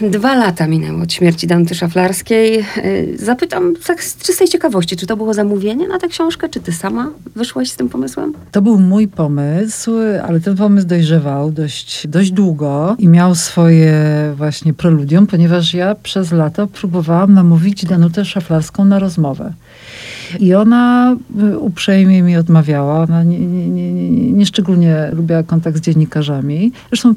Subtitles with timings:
[0.00, 2.64] Dwa lata minęło od śmierci Danuty Szaflarskiej.
[2.84, 6.72] Y, Zapytam tak z czystej ciekawości, czy to było zamówienie na tę książkę, czy ty
[6.72, 8.32] sama wyszłaś z tym pomysłem?
[8.52, 9.92] To był mój pomysł,
[10.26, 13.94] ale ten pomysł dojrzewał dość, dość długo i miał swoje
[14.36, 19.52] właśnie preludium, ponieważ ja przez lata próbowałam namówić Danutę Szaflarską na rozmowę.
[20.40, 23.02] I ona y, uprzejmie mi odmawiała.
[23.02, 26.72] Ona nie, nie, nie, nie, nie szczególnie lubiła kontakt z dziennikarzami.
[26.90, 27.14] Zresztą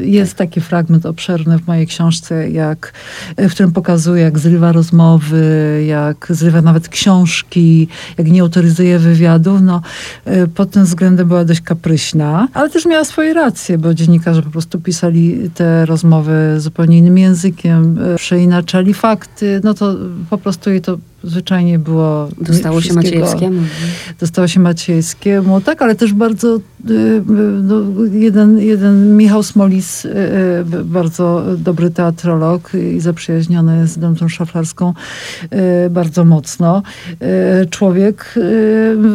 [0.00, 2.92] jest taki fragment obszerny w mojej książce, jak,
[3.38, 9.60] w którym pokazuje, jak zrywa rozmowy, jak zrywa nawet książki, jak nie autoryzuje wywiadów.
[9.62, 9.82] No,
[10.26, 14.50] y, pod tym względem była dość kapryśna, ale też miała swoje racje, bo dziennikarze po
[14.50, 19.60] prostu pisali te rozmowy zupełnie innym językiem, y, przeinaczali fakty.
[19.64, 19.94] No to
[20.30, 22.28] po prostu jej to zwyczajnie było.
[22.40, 23.60] Dostało się Maciejewskiemu.
[24.20, 26.56] Dostało się Maciejewskiemu, tak, ale też bardzo
[26.90, 27.22] y,
[27.62, 34.94] no, jeden, jeden Michał Smolis, y, y, bardzo dobry teatrolog i zaprzyjaźniony z Danutą Szaflarską
[35.90, 36.82] bardzo mocno.
[37.70, 38.34] Człowiek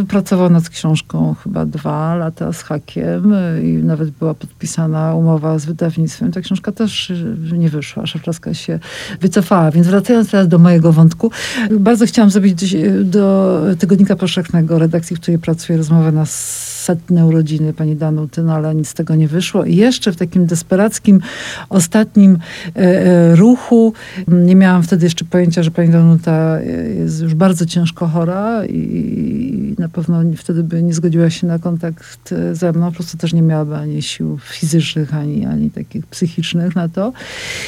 [0.08, 6.32] pracował nad książką chyba dwa lata z hakiem i nawet była podpisana umowa z wydawnictwem.
[6.32, 7.14] Ta książka też
[7.58, 8.06] nie wyszła.
[8.06, 8.80] Szaflarska się
[9.22, 9.72] wycofała.
[9.72, 11.32] Więc wracając teraz do mojego wątku,
[11.80, 17.96] bardzo chciałam zrobić do Tygodnika Powszechnego, redakcji, w której pracuję, rozmowę na setne urodziny pani
[17.96, 19.66] Danuty, no ale nic z tego nie wyszło.
[19.66, 21.22] I jeszcze w takim desperackim,
[21.70, 22.38] ostatnim
[22.76, 23.94] e, e, ruchu,
[24.28, 26.62] nie miałam wtedy jeszcze pojęcia, że pani Danuta
[26.98, 32.34] jest już bardzo ciężko chora i na pewno wtedy by nie zgodziła się na kontakt
[32.54, 32.90] ze mną.
[32.90, 37.14] Po prostu też nie miałaby ani sił fizycznych, ani, ani takich psychicznych na to.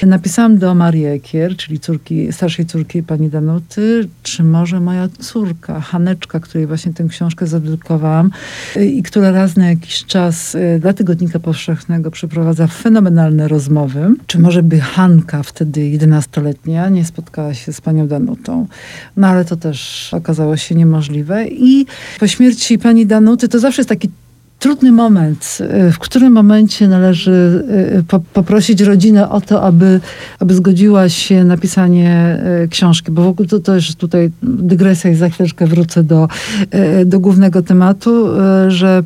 [0.04, 6.39] Napisałam do Marii Ekier, czyli córki, starszej córki pani Danuty, czy może moja córka, Haneczka,
[6.39, 8.31] której właśnie tę książkę zadedykowałam
[8.81, 14.13] i która raz na jakiś czas y, dla Tygodnika Powszechnego przeprowadza fenomenalne rozmowy.
[14.28, 18.67] Czy może by Hanka, wtedy 11-letnia, nie spotkała się z panią Danutą?
[19.17, 21.47] No ale to też okazało się niemożliwe.
[21.47, 21.85] I
[22.19, 24.09] po śmierci pani Danuty to zawsze jest taki
[24.61, 25.57] trudny moment,
[25.88, 27.63] y, w którym momencie należy
[27.99, 29.99] y, po, poprosić rodzinę o to, aby,
[30.39, 35.29] aby zgodziła się na pisanie książki, bo w ogóle to też tutaj dygresja i za
[35.29, 36.27] chwileczkę wrócę do,
[37.05, 38.27] do głównego tematu,
[38.67, 39.03] że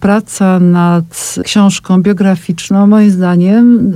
[0.00, 3.92] praca nad książką biograficzną, moim zdaniem,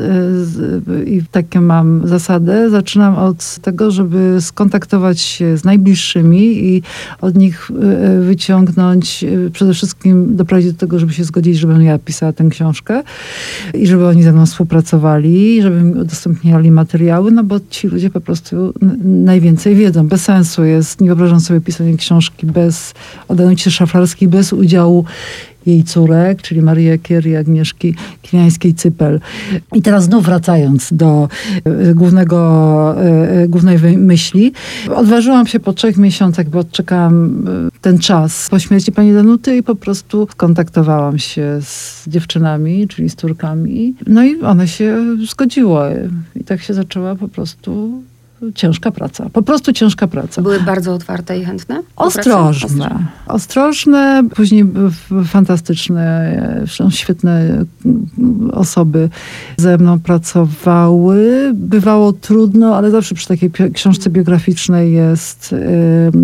[1.00, 6.82] e, i takie mam zasadę, zaczynam od tego, żeby skontaktować się z najbliższymi i
[7.20, 12.32] od nich e, wyciągnąć, przede wszystkim doprowadzić do tego, żeby się zgodzić, żebym ja pisała
[12.32, 13.02] tę książkę
[13.74, 18.20] i żeby oni ze mną współpracowali, żeby mi udostępniali materiały, no bo ci ludzie po
[18.20, 18.74] prostu
[19.04, 20.08] najwięcej wiedzą.
[20.08, 22.94] Bez sensu jest, nie wyobrażam sobie pisania książki bez,
[23.28, 25.04] o Danucie Szaflarskiej, bez udziału
[25.66, 29.20] jej córek, czyli Marii Kier i Agnieszki Kwiańskiej-Cypel.
[29.74, 31.28] I teraz znów wracając do
[31.64, 34.52] e, głównego, e, e, głównej myśli,
[34.94, 37.44] odważyłam się po trzech miesiącach, bo odczekałam
[37.80, 43.14] ten czas po śmierci pani Danuty i po prostu kontaktowałam się z dziewczynami, czyli z
[43.14, 43.94] córkami.
[44.06, 44.98] No i one się
[45.30, 46.10] zgodziły.
[46.36, 48.02] I tak się zaczęła po prostu
[48.54, 49.30] ciężka praca.
[49.32, 50.42] Po prostu ciężka praca.
[50.42, 51.82] Były bardzo otwarte i chętne?
[51.96, 53.06] Ostrożne.
[53.26, 54.64] Ostrożne, później
[55.24, 56.36] fantastyczne,
[56.66, 57.64] są świetne
[58.52, 59.08] osoby
[59.56, 61.50] ze mną pracowały.
[61.54, 65.54] Bywało trudno, ale zawsze przy takiej książce biograficznej jest,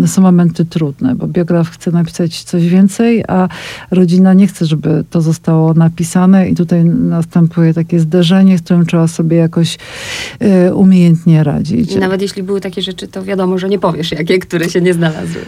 [0.05, 3.47] są momenty trudne, bo biograf chce napisać coś więcej, a
[3.91, 9.07] rodzina nie chce, żeby to zostało napisane i tutaj następuje takie zderzenie, z którym trzeba
[9.07, 9.77] sobie jakoś
[10.67, 14.69] y, umiejętnie radzić nawet jeśli były takie rzeczy, to wiadomo, że nie powiesz jakie, które
[14.69, 15.41] się nie znalazły.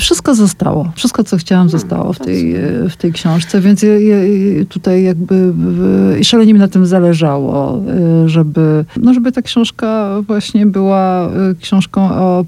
[0.00, 0.92] Wszystko zostało.
[0.96, 2.54] Wszystko, co chciałam, hmm, zostało w tej,
[2.90, 3.84] w tej książce, więc
[4.68, 5.52] tutaj jakby
[6.22, 7.82] szalenie mi na tym zależało,
[8.24, 12.44] y, żeby, no żeby ta książka właśnie była y, książką o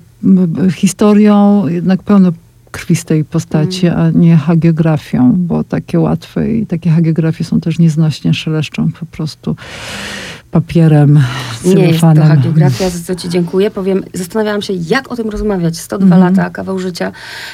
[0.74, 2.32] historią jednak pełną
[2.70, 4.00] krwistej postaci, mm.
[4.00, 9.56] a nie hagiografią, bo takie łatwe i takie hagiografie są też nieznośnie szeleszczą po prostu
[10.50, 11.20] papierem
[11.64, 13.70] Nie jest to hagiografia, za co ci dziękuję.
[13.70, 15.78] Powiem, zastanawiałam się, jak o tym rozmawiać.
[15.78, 16.20] 102 mm.
[16.20, 17.12] lata, kawał życia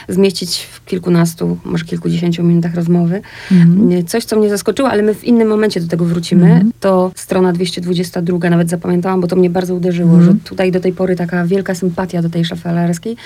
[0.09, 3.23] zmieścić w kilkunastu, może kilkudziesięciu minutach rozmowy.
[3.53, 4.07] Mm.
[4.07, 6.53] Coś, co mnie zaskoczyło, ale my w innym momencie do tego wrócimy.
[6.53, 6.73] Mm.
[6.81, 11.17] To strona 222, nawet zapamiętałam, bo to mnie bardzo uderzyło, że tutaj do tej pory
[11.17, 13.17] taka wielka sympatia do tej szafalarskiej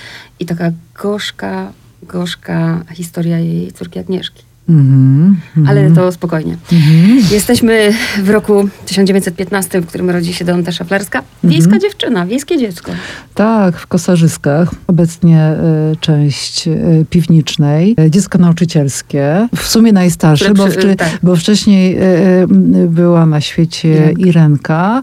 [0.41, 0.71] i taka
[1.03, 1.73] gorzka,
[2.03, 4.48] gorzka historia jej córki Agnieszki.
[4.69, 5.69] Mm -hmm.
[5.69, 6.57] Ale to spokojnie.
[6.73, 7.33] Mm -hmm.
[7.33, 7.93] Jesteśmy
[8.23, 11.23] w roku 1915, w którym rodzi się Danuta Szaflerska.
[11.45, 11.83] Wiejska mm -hmm.
[11.83, 12.93] dziewczyna, wiejskie dziecko.
[13.35, 14.71] Tak, w Kosarzyskach.
[14.87, 15.53] Obecnie
[15.93, 17.97] y, część y, piwniczej.
[18.11, 19.49] Dziecko nauczycielskie.
[19.57, 21.19] W sumie najstarsze, bo, wczy, tak.
[21.23, 21.99] bo, wcześniej
[22.43, 25.03] y, była na świecie Irenka, Irenka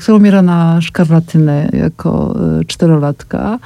[0.00, 2.36] która umiera na szkarlatynę jako
[2.66, 3.58] czterolatka.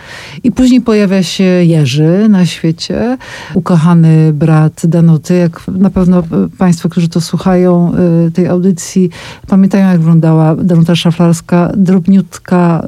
[0.45, 3.19] I później pojawia się Jerzy na świecie.
[3.55, 5.35] Ukochany brat Danuty.
[5.35, 6.23] Jak na pewno
[6.59, 7.93] Państwo, którzy to słuchają
[8.35, 9.11] tej audycji,
[9.47, 11.73] pamiętają jak wyglądała Danuta Szaflarska.
[11.77, 12.87] Drobniutka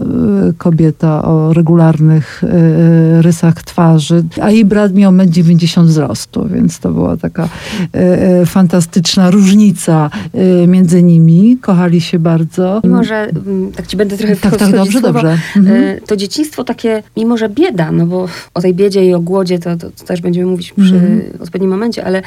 [0.59, 2.43] kobieta o regularnych
[3.21, 7.49] rysach twarzy, a jej brat miał 1,90 wzrostu, więc to była taka
[8.47, 10.11] fantastyczna różnica
[10.67, 11.59] między nimi.
[11.61, 12.81] Kochali się bardzo.
[12.85, 13.29] Mimo, że
[13.77, 15.39] tak ci będę trochę Tak, tak, dobrze, słowo, dobrze.
[15.57, 16.01] Mhm.
[16.07, 19.77] To dzieciństwo takie, mimo że bieda, no bo o tej biedzie i o głodzie to,
[19.77, 21.23] to, to też będziemy mówić przy mhm.
[21.41, 22.23] odpowiednim momencie, ale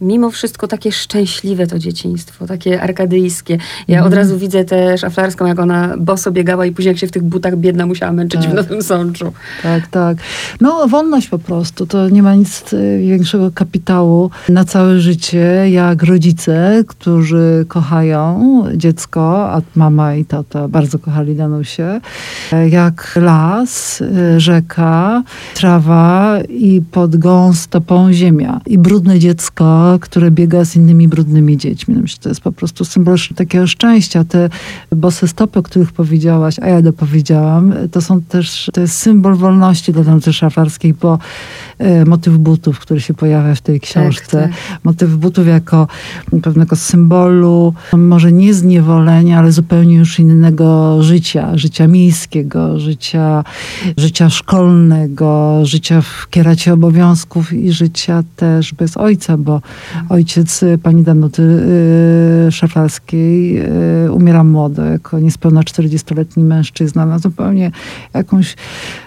[0.00, 3.58] mimo wszystko takie szczęśliwe to dzieciństwo, takie arkadyjskie.
[3.88, 4.12] Ja mhm.
[4.12, 7.22] od razu widzę też szaflarską, jak ona boso biegała i później jak się w tych
[7.22, 8.50] butach biedna musiała męczyć tak.
[8.50, 9.32] w Nowym Sączu.
[9.62, 10.16] Tak, tak.
[10.60, 11.86] No wolność po prostu.
[11.86, 19.52] To nie ma nic y, większego kapitału na całe życie, jak rodzice, którzy kochają dziecko,
[19.52, 22.00] a mama i tata bardzo kochali Danusię,
[22.70, 25.22] jak las, y, rzeka,
[25.54, 28.60] trawa i pod gąs stopą ziemia.
[28.66, 31.94] I brudne dziecko, które biega z innymi brudnymi dziećmi.
[31.94, 34.24] No myślę, to jest po prostu symbol takiego szczęścia.
[34.24, 34.48] Te
[34.92, 39.92] bose stopy, o których powiedziałaś, a ja dopowiedziałam, to są też, to jest symbol wolności
[39.92, 41.18] dla Danuty Szaflarskiej, bo
[41.78, 44.84] e, motyw butów, który się pojawia w tej tak, książce, tak, tak.
[44.84, 45.86] motyw butów jako
[46.42, 53.44] pewnego symbolu, może nie zniewolenia, ale zupełnie już innego życia, życia miejskiego, życia,
[53.96, 59.60] życia szkolnego, życia w kieracie obowiązków i życia też bez ojca, bo
[60.08, 61.42] ojciec pani Danuty
[62.48, 63.62] y, Szaflarskiej
[64.06, 67.70] y, umiera młodo, jako niespełna 40-letni mężczyzna, na zupełnie
[68.14, 68.52] jakąś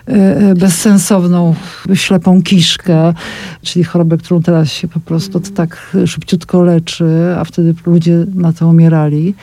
[0.09, 1.55] y, bezsensowną,
[1.93, 3.13] ślepą kiszkę,
[3.61, 8.67] czyli chorobę, którą teraz się po prostu tak szybciutko leczy, a wtedy ludzie na to
[8.67, 9.35] umierali.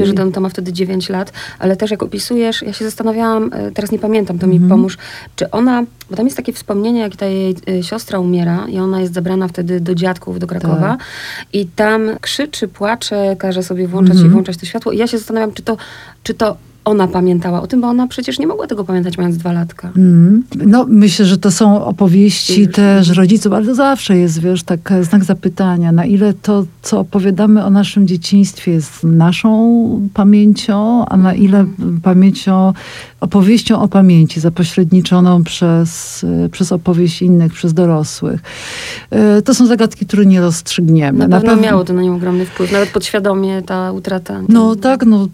[0.00, 3.98] Że Danuta ma wtedy 9 lat, ale też jak opisujesz, ja się zastanawiałam, teraz nie
[3.98, 4.70] pamiętam, to mi mhm.
[4.70, 4.98] pomóż,
[5.36, 9.14] czy ona, bo tam jest takie wspomnienie, jak ta jej siostra umiera i ona jest
[9.14, 11.06] zabrana wtedy do dziadków, do Krakowa tak.
[11.52, 14.30] i tam krzyczy, płacze, każe sobie włączać mm -hmm.
[14.30, 14.92] i włączać to światło.
[14.92, 15.76] I ja się zastanawiam, czy to,
[16.22, 16.56] czy to
[16.86, 19.90] ona pamiętała o tym, bo ona przecież nie mogła tego pamiętać mając dwa latka.
[19.96, 20.44] Mm.
[20.66, 25.24] No myślę, że to są opowieści też rodziców, ale to zawsze jest, wiesz, tak znak
[25.24, 31.66] zapytania, na ile to, co opowiadamy o naszym dzieciństwie jest naszą pamięcią, a na ile
[32.02, 32.72] pamięcią,
[33.20, 38.40] opowieścią o pamięci zapośredniczoną przez, przez opowieść innych, przez dorosłych.
[39.10, 41.18] E, to są zagadki, które nie rozstrzygniemy.
[41.18, 44.40] Na, na pewno, miało to na nią ogromny wpływ, nawet podświadomie ta utrata.
[44.48, 45.28] No tak, no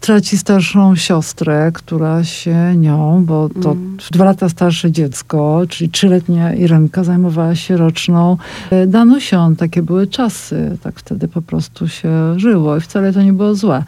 [0.00, 3.96] traci starszy starszą siostrę, która się nią, bo to mm.
[4.10, 8.36] dwa lata starsze dziecko, czyli trzyletnia Irenka zajmowała się roczną
[8.70, 9.56] e, Danusią.
[9.56, 10.78] Takie były czasy.
[10.82, 13.84] Tak wtedy po prostu się żyło i wcale to nie było złe.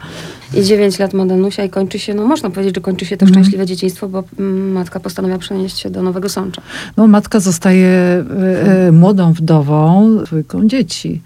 [0.53, 3.25] I 9 lat ma Danusia i kończy się, no można powiedzieć, że kończy się to
[3.25, 3.33] mm.
[3.33, 6.61] szczęśliwe dzieciństwo, bo mm, matka postanawia przenieść się do Nowego Sącza.
[6.97, 11.21] No matka zostaje e, e, młodą wdową, dwójką dzieci.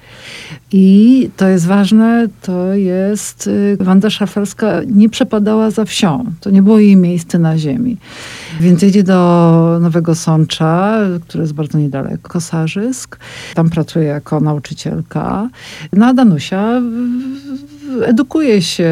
[0.72, 6.26] I to jest ważne, to jest e, Wanda Szafelska nie przepadała za wsią.
[6.42, 7.98] To nie było jej miejsce na ziemi.
[8.60, 13.18] Więc jedzie do Nowego Sącza, które jest bardzo niedaleko, Kosarzysk.
[13.54, 15.50] Tam pracuje jako nauczycielka.
[15.94, 16.82] No a Danusia
[18.04, 18.90] edukuje się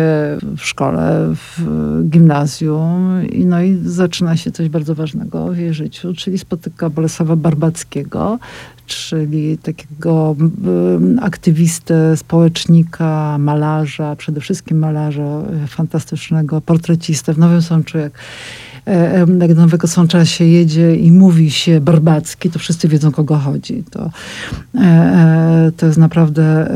[0.58, 1.62] w szkole, w
[2.10, 7.36] gimnazjum i, no i zaczyna się coś bardzo ważnego w jej życiu, czyli spotyka Bolesława
[7.36, 8.40] Barbackiego,
[8.86, 10.36] czyli takiego
[11.22, 18.12] aktywistę, społecznika, malarza, przede wszystkim malarza fantastycznego, portrecistę w Nowym Sączu, jak
[19.40, 23.84] jak do Nowego Sącza się jedzie i mówi się Barbacki, to wszyscy wiedzą, kogo chodzi.
[23.92, 24.12] To,
[24.76, 26.70] e, e, to jest naprawdę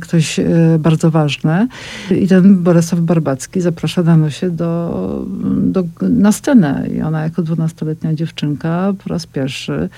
[0.00, 0.40] ktoś
[0.78, 1.68] bardzo ważny.
[2.10, 5.26] I ten Bolesław Barbacki zaprasza Danusię do,
[5.56, 6.88] do, na scenę.
[6.96, 9.88] I ona jako dwunastoletnia dziewczynka po raz pierwszy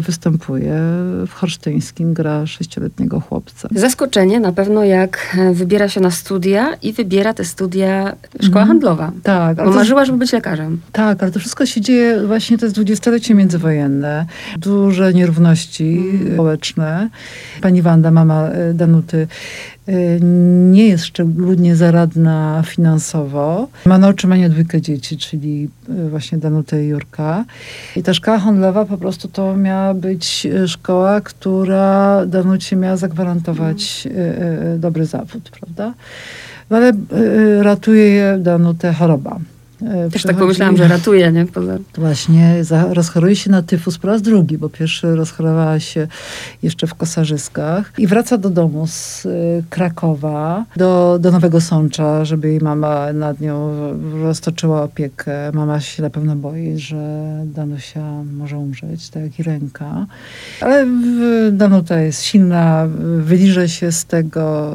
[0.00, 0.74] występuje
[1.26, 3.68] w Horsztyńskim, gra sześcioletniego chłopca.
[3.74, 8.68] Zaskoczenie na pewno, jak wybiera się na studia i wybiera te studia szkoła mm.
[8.68, 9.12] handlowa.
[9.22, 9.56] Tak.
[9.56, 10.80] Bo marzyła, żeby być lekarzem.
[10.92, 14.26] Tak, ale to wszystko się dzieje, właśnie to jest dwudziestolecie międzywojenne.
[14.56, 16.34] Duże nierówności mm.
[16.34, 17.08] społeczne.
[17.60, 19.26] Pani Wanda, mama e, Danuty,
[19.88, 20.18] y,
[20.70, 23.68] nie jest szczególnie zaradna finansowo.
[23.86, 25.68] Ma na utrzymanie dwójkę dzieci, czyli
[26.06, 27.44] y, właśnie Danutę i Jurka.
[27.96, 34.08] I ta szkoła handlowa po prostu to miała być szkoła, która Danucie miała zagwarantować
[34.78, 35.94] dobry zawód, prawda?
[36.70, 36.92] No ale
[37.62, 39.38] ratuje je Danutę choroba.
[39.82, 41.46] E, Też tak pomyślałam, że ratuje, nie?
[41.46, 41.78] Poza...
[41.94, 42.54] Właśnie,
[42.90, 46.08] rozchoruje się na tyfus po raz drugi, bo pierwszy rozchorowała się
[46.62, 52.48] jeszcze w Kosarzyskach i wraca do domu z y, Krakowa, do, do Nowego Sącza, żeby
[52.48, 53.70] jej mama nad nią
[54.22, 55.32] roztoczyła opiekę.
[55.52, 56.96] Mama się na pewno boi, że
[57.44, 60.06] Danusia może umrzeć, tak jak i ręka.
[60.60, 60.86] Ale
[61.52, 64.72] Danuta jest silna, wyliże się z tego.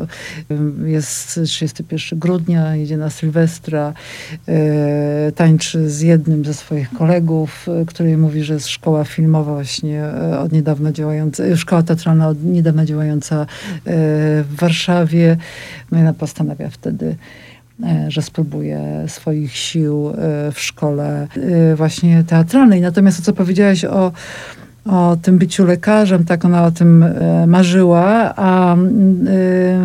[0.86, 3.94] Jest 31 grudnia, jedzie na Sylwestra.
[5.36, 10.40] Tańczy z jednym ze swoich kolegów, e, który mówi, że jest szkoła filmowa właśnie e,
[10.40, 13.46] od niedawna działająca, e, szkoła teatralna od niedawna działająca
[13.86, 15.38] w Warszawie.
[15.92, 17.16] No i postanawia wtedy
[18.08, 20.14] że spróbuje swoich sił
[20.54, 21.28] w szkole
[21.76, 22.82] właśnie teatralnej.
[22.82, 24.12] Natomiast to, co powiedziałaś o
[24.86, 28.78] o tym byciu lekarzem, tak ona o tym e, marzyła, a e,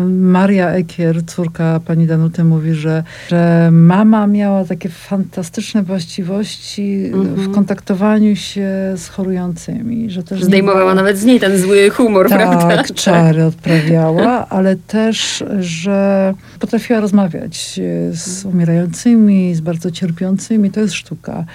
[0.05, 7.53] Maria Ekier, córka pani Danuty, mówi, że, że mama miała takie fantastyczne właściwości w mhm.
[7.53, 10.09] kontaktowaniu się z chorującymi.
[10.09, 12.77] Że też Zdejmowała nawet z niej ten zły humor, tak, prawda?
[12.77, 17.79] Tak, czary odprawiała, ale też, że potrafiła rozmawiać
[18.11, 20.71] z umierającymi, z bardzo cierpiącymi.
[20.71, 21.45] To jest sztuka.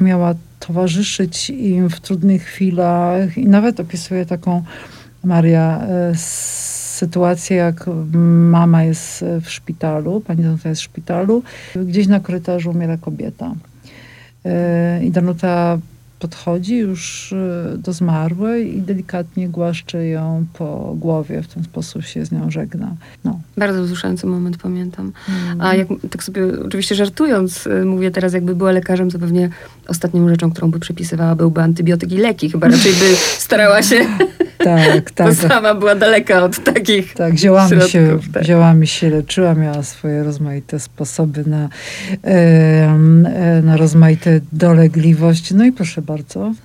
[0.00, 0.34] Umiała
[0.66, 4.62] towarzyszyć im w trudnych chwilach i nawet opisuje taką
[5.24, 6.12] Maria e,
[6.96, 7.86] sytuację, jak
[8.50, 11.42] mama jest w szpitalu, pani Danuta jest w szpitalu,
[11.76, 13.54] gdzieś na korytarzu umiera kobieta.
[14.44, 15.78] E, I Danuta
[16.22, 22.24] podchodzi już e, do zmarłej i delikatnie głaszcze ją po głowie, w ten sposób się
[22.24, 22.94] z nią żegna.
[23.24, 23.40] No.
[23.56, 25.12] Bardzo wzruszający moment, pamiętam.
[25.28, 25.60] Mm.
[25.60, 29.50] A jak tak sobie oczywiście żartując, e, mówię teraz, jakby była lekarzem, to pewnie
[29.88, 32.50] ostatnią rzeczą, którą by przepisywała, byłby antybiotyk i leki.
[32.50, 34.06] Chyba raczej by starała się
[34.64, 35.26] tak, tak.
[35.42, 38.44] Bo sama była daleka od takich Tak, ziołami, środków, się, tak.
[38.44, 41.68] ziołami się leczyła, miała swoje rozmaite sposoby na,
[43.62, 45.54] na rozmaite dolegliwości.
[45.54, 46.11] No i proszę bardzo,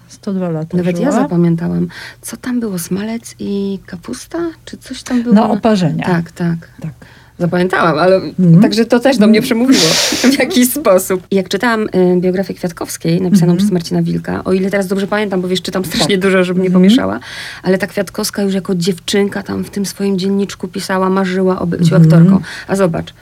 [0.07, 1.09] 102 lata Nawet żyła.
[1.09, 1.87] ja zapamiętałem.
[2.21, 2.79] Co tam było?
[2.79, 4.39] Smalec i kapusta?
[4.65, 5.35] Czy coś tam było?
[5.35, 6.05] No, oparzenia.
[6.05, 6.57] Tak, tak.
[6.81, 6.91] tak
[7.39, 8.61] zapamiętałam, ale mm.
[8.61, 9.81] także to też do mnie przemówiło
[10.33, 11.27] w jakiś sposób.
[11.31, 11.87] I jak czytałam y,
[12.19, 13.57] biografię Kwiatkowskiej, napisaną mm.
[13.57, 16.21] przez Marcina Wilka, o ile teraz dobrze pamiętam, bo wiesz, czytam strasznie tak.
[16.21, 16.83] dużo, żeby nie mhm.
[16.83, 17.19] pomieszała,
[17.63, 21.95] ale ta Kwiatkowska już jako dziewczynka tam w tym swoim dzienniczku pisała, marzyła o byciu
[21.95, 22.01] mm.
[22.01, 22.39] aktorką.
[22.67, 23.13] A zobacz,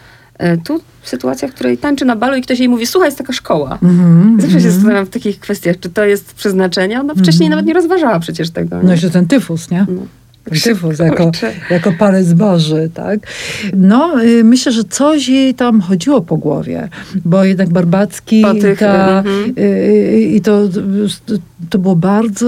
[0.64, 3.78] tu sytuacja, w której tańczy na balu i ktoś jej mówi, słuchaj, jest taka szkoła.
[3.84, 4.64] Mm-hmm, Zawsze mm-hmm.
[4.64, 7.00] się zastanawiam w takich kwestiach, czy to jest przeznaczenie.
[7.00, 7.52] Ona wcześniej mm-hmm.
[7.52, 8.78] nawet nie rozważała przecież tego.
[8.78, 8.84] Nie?
[8.84, 9.86] No jeszcze ten tyfus, nie?
[9.90, 10.02] No
[10.64, 11.32] tyfus, jako,
[11.70, 13.20] jako palec Boży, tak?
[13.78, 16.90] No, y, myślę, że coś jej tam chodziło po głowie,
[17.26, 19.54] bo jednak Barbacki tych, ta, mhm.
[19.58, 20.62] y, y, i to,
[21.70, 22.46] to było bardzo,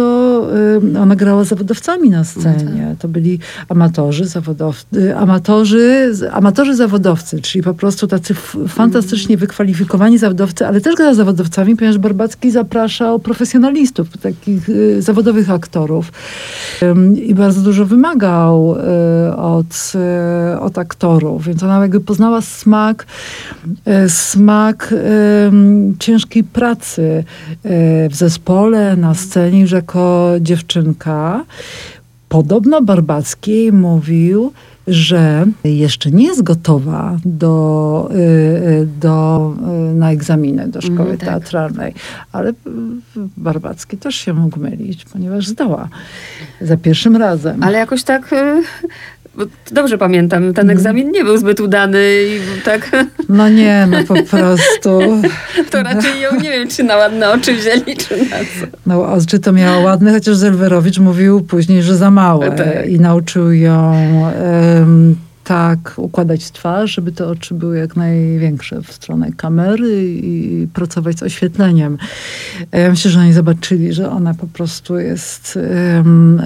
[1.01, 2.88] ona grała z zawodowcami na scenie.
[2.89, 3.00] Tak.
[3.00, 3.39] To byli
[3.70, 8.34] amatorzy, zawodowcy, amatorzy, amatorzy zawodowcy, czyli po prostu tacy
[8.68, 9.39] fantastycznie mhm.
[9.39, 16.12] wykwalifikowani zawodowcy, ale też grała z zawodowcami, ponieważ Barbacki zapraszał profesjonalistów, takich zawodowych aktorów
[17.24, 19.94] i bardzo dużo wymagał y, od,
[20.56, 23.06] y, od aktorów, więc ona jakby poznała smak,
[24.06, 24.94] y, smak
[26.00, 27.24] ciężkiej pracy
[28.10, 31.46] w zespole, na scenie już jako dziewczynka.
[32.29, 34.53] Podobno Barbacki mówił,
[34.88, 39.53] że jeszcze nie jest gotowa do, y, y, do,
[39.91, 41.29] y, na egzaminy do szkoły mm, tak.
[41.29, 41.94] teatralnej.
[42.32, 42.53] Ale
[43.38, 45.89] Barbacki też się mógł mylić, ponieważ zdała
[46.62, 47.63] za pierwszym razem.
[47.63, 48.36] Ale jakoś tak
[49.38, 50.70] bo dobrze pamiętam, ten mhm.
[50.70, 52.91] egzamin nie był zbyt udany i tak...
[53.29, 55.22] No nie, no po prostu...
[55.70, 58.67] To raczej ją nie wiem, czy na ładne oczy wzięli, czy na co.
[58.86, 62.51] No oczy to miała ładne, chociaż Zelwerowicz mówił później, że za małe.
[62.51, 62.88] Tak.
[62.88, 63.94] I nauczył ją
[64.75, 65.15] um,
[65.48, 71.24] tak układać twarz, żeby te oczy były jak największe w stronę kamery i pracować z
[71.24, 71.98] oświetleniem.
[72.72, 75.60] E, ja myślę, że oni zobaczyli, że ona po prostu jest
[75.96, 76.42] um,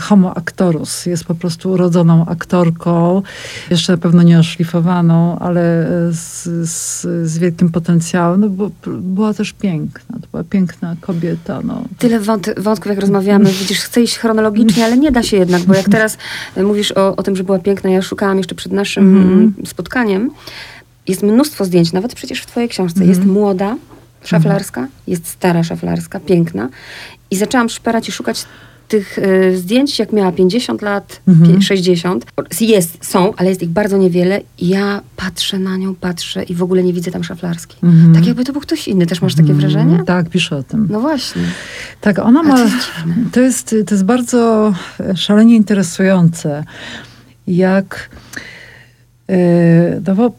[0.00, 3.22] homo actorus, jest po prostu urodzoną aktorką,
[3.70, 9.52] jeszcze na pewno nie oszlifowaną, ale z, z, z wielkim potencjałem, no bo była też
[9.52, 11.60] piękna, to była piękna kobieta.
[11.64, 11.84] No.
[11.98, 15.74] Tyle wąt wątków, jak rozmawiamy, widzisz, chcę iść chronologicznie, ale nie da się jednak, bo
[15.74, 16.18] jak teraz
[16.56, 19.66] mówisz o, o tym, że była piękna, ja szukałam jeszcze przed naszym mm -hmm.
[19.66, 20.30] spotkaniem,
[21.08, 23.00] jest mnóstwo zdjęć, nawet przecież w twojej książce.
[23.00, 23.18] Mm -hmm.
[23.18, 23.76] Jest młoda,
[24.24, 24.88] szaflarska, -hmm.
[25.06, 26.68] jest stara szaflarska, piękna.
[27.30, 28.44] I zaczęłam szperać i szukać
[28.92, 31.62] tych y, zdjęć, jak miała 50 lat, mhm.
[31.62, 32.26] 60,
[32.60, 34.40] jest, są, ale jest ich bardzo niewiele.
[34.58, 37.76] I ja patrzę na nią, patrzę i w ogóle nie widzę tam szaflarskiej.
[37.82, 38.14] Mhm.
[38.14, 39.06] Tak jakby to był ktoś inny.
[39.06, 39.60] Też masz takie mhm.
[39.60, 40.04] wrażenie?
[40.06, 40.88] Tak, piszę o tym.
[40.90, 41.42] No właśnie.
[42.00, 42.56] Tak, ona ma...
[42.56, 42.76] To jest,
[43.32, 44.72] to jest, to jest bardzo
[45.14, 46.64] szalenie interesujące,
[47.46, 48.10] jak...
[49.28, 49.36] Yy,
[50.06, 50.32] no bo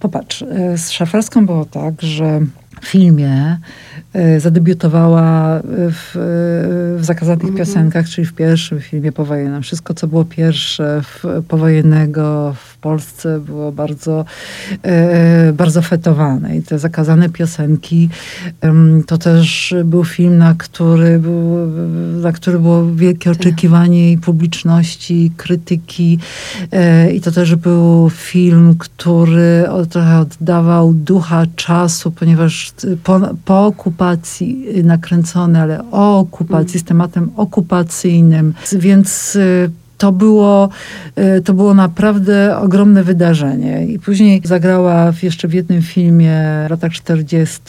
[0.00, 2.40] popatrz, e, z Szaflarską było tak, że
[2.80, 3.58] w filmie
[4.12, 6.10] e, zadebiutowała w,
[6.98, 7.58] w Zakazanych mm -hmm.
[7.58, 9.62] Piosenkach, czyli w pierwszym filmie powojennym.
[9.62, 14.24] Wszystko, co było pierwsze w, powojennego w Polsce było bardzo,
[14.82, 16.56] e, bardzo fetowane.
[16.56, 18.08] I te Zakazane Piosenki
[19.06, 21.66] to też był film, na który, był,
[22.22, 23.40] na który było wielkie tak.
[23.40, 26.18] oczekiwanie i publiczności, i krytyki.
[27.12, 32.72] I to też był film, który trochę oddawał ducha czasu, ponieważ
[33.04, 38.54] po, po okupacji nakręcony, ale o okupacji, z tematem okupacyjnym.
[38.72, 39.38] Więc
[39.98, 40.68] to było,
[41.38, 43.86] y, to było naprawdę ogromne wydarzenie.
[43.86, 47.60] I później zagrała w, jeszcze w jednym filmie w latach 40.,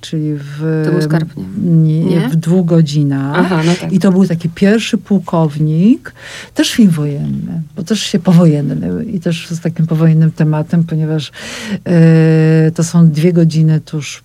[0.00, 1.28] czyli w, to był Skarb,
[1.62, 2.04] nie?
[2.04, 3.36] Nie, w dwóch godzinach.
[3.38, 3.92] Aha, no tak.
[3.92, 6.12] I to był taki pierwszy pułkownik,
[6.54, 11.32] też film wojenny, bo też się powojenny i też z takim powojennym tematem, ponieważ
[11.84, 14.24] e, to są dwie godziny tuż,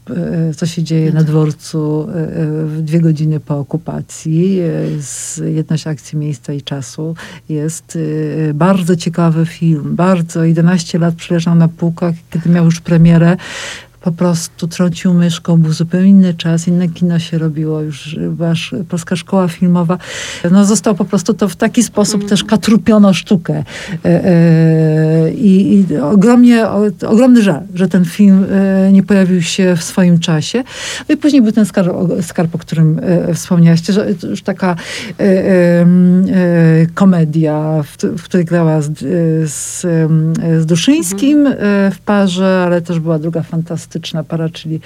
[0.49, 1.27] e, co się dzieje no na tak.
[1.27, 2.07] dworcu,
[2.77, 4.59] e, dwie godziny po okupacji,
[4.99, 7.15] z jedność akcji miejsca i czasu
[7.51, 9.95] jest y, bardzo ciekawy film.
[9.95, 10.43] Bardzo.
[10.43, 13.37] 11 lat przeleżał na półkach, kiedy miał już premierę
[14.01, 19.15] po prostu trącił myszką, był zupełnie inny czas, inne kino się robiło, już wasz, polska
[19.15, 19.97] szkoła filmowa,
[20.51, 22.29] no został po prostu to w taki sposób mm.
[22.29, 23.63] też katrupiono sztukę.
[24.05, 26.67] E, e, I, i ogromnie,
[27.07, 30.63] ogromny żal, że ten film e, nie pojawił się w swoim czasie.
[31.09, 33.01] No i później był ten skarb, skarb o którym
[33.33, 34.75] wspomniałaś, że już taka
[36.93, 38.99] komedia, w, w, której grała z,
[39.51, 39.81] z,
[40.61, 41.91] z Duszyńskim mm.
[41.91, 44.79] w parze, ale też była druga fantastyczna fantastyczna para, czyli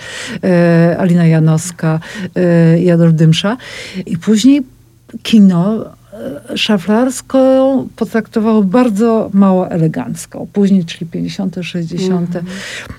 [0.44, 2.00] e, Alina Janowska
[2.36, 3.58] e, i Adolf Dymsza.
[4.06, 4.64] I później
[5.24, 5.86] kino
[6.56, 10.48] szaflarską potraktowało bardzo mało elegancko.
[10.54, 12.46] Później, czyli 50., 60., mm.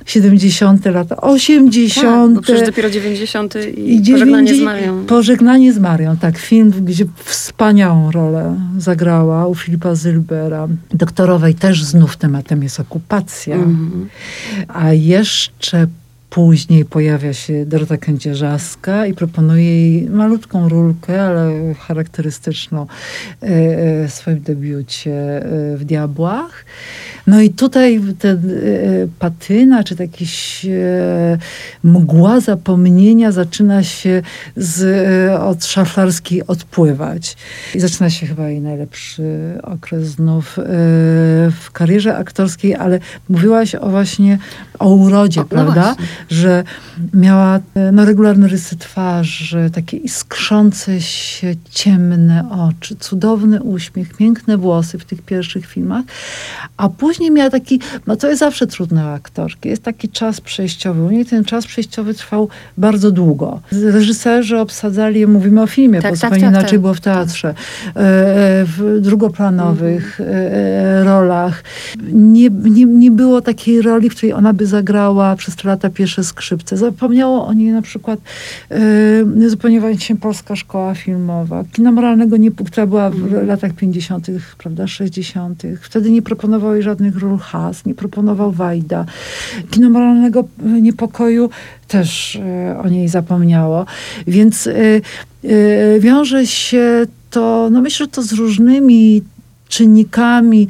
[0.07, 0.87] 70.
[0.87, 2.35] lata, 80.
[2.35, 3.55] Tak, przecież dopiero 90.
[3.77, 5.07] i, i Pożegnanie z Marią.
[5.07, 6.39] Pożegnanie z Marią, tak.
[6.39, 10.69] Film, gdzie wspaniałą rolę zagrała u Filipa Zylbera.
[10.95, 13.55] Doktorowej też znów tematem jest okupacja.
[13.55, 14.09] Mm.
[14.69, 15.87] A jeszcze
[16.31, 22.87] Później pojawia się Dorota Kędzierzaska i proponuje jej malutką rulkę, ale charakterystyczną
[23.43, 26.65] e, e, w swoim debiucie e, w Diabłach.
[27.27, 28.61] No i tutaj ten
[29.19, 30.67] patyna, czy jakiś
[31.85, 34.23] mgła zapomnienia zaczyna się
[34.57, 34.81] z,
[35.41, 37.37] od szaflarskiej odpływać.
[37.75, 39.23] I zaczyna się chyba jej najlepszy
[39.63, 40.59] okres znów
[41.61, 44.39] w karierze aktorskiej, ale mówiłaś o właśnie
[44.79, 45.95] o urodzie, o, no prawda?
[45.99, 46.65] No że
[47.15, 54.99] miała e, no, regularne rysy twarzy, takie iskrzące się ciemne oczy, cudowny uśmiech, piękne włosy
[54.99, 56.05] w tych pierwszych filmach,
[56.77, 61.03] a później miała taki, no to jest zawsze trudne u aktorki, jest taki czas przejściowy.
[61.03, 62.49] U niej ten czas przejściowy trwał
[62.79, 63.61] bardzo długo.
[63.73, 66.81] Reżyserzy obsadzali, mówimy o filmie, tak, bo tak, zupełnie tak, inaczej tak.
[66.81, 67.55] było w teatrze, e,
[68.65, 71.07] w drugoplanowych mhm.
[71.07, 71.63] rolach.
[72.13, 76.06] Nie, nie, nie było takiej roli, w której ona by zagrała przez te lata pierwsze
[76.07, 76.77] skrzypce.
[76.77, 78.21] Zapomniało o niej na przykład
[79.37, 81.65] yy, zupełnie się Polska Szkoła Filmowa.
[81.73, 83.47] Kina moralnego, nie, która była w mm.
[83.47, 84.27] latach 50.,
[84.59, 85.63] prawda, 60.
[85.81, 89.05] Wtedy nie proponował jej żadnych ról has, nie proponował Wajda.
[89.71, 90.45] Kino moralnego
[90.83, 91.51] niepokoju
[91.89, 92.39] też
[92.69, 93.87] yy, o niej zapomniało.
[94.27, 94.69] Więc
[95.43, 99.23] yy, wiąże się to, no myślę, że to z różnymi
[99.69, 100.69] czynnikami,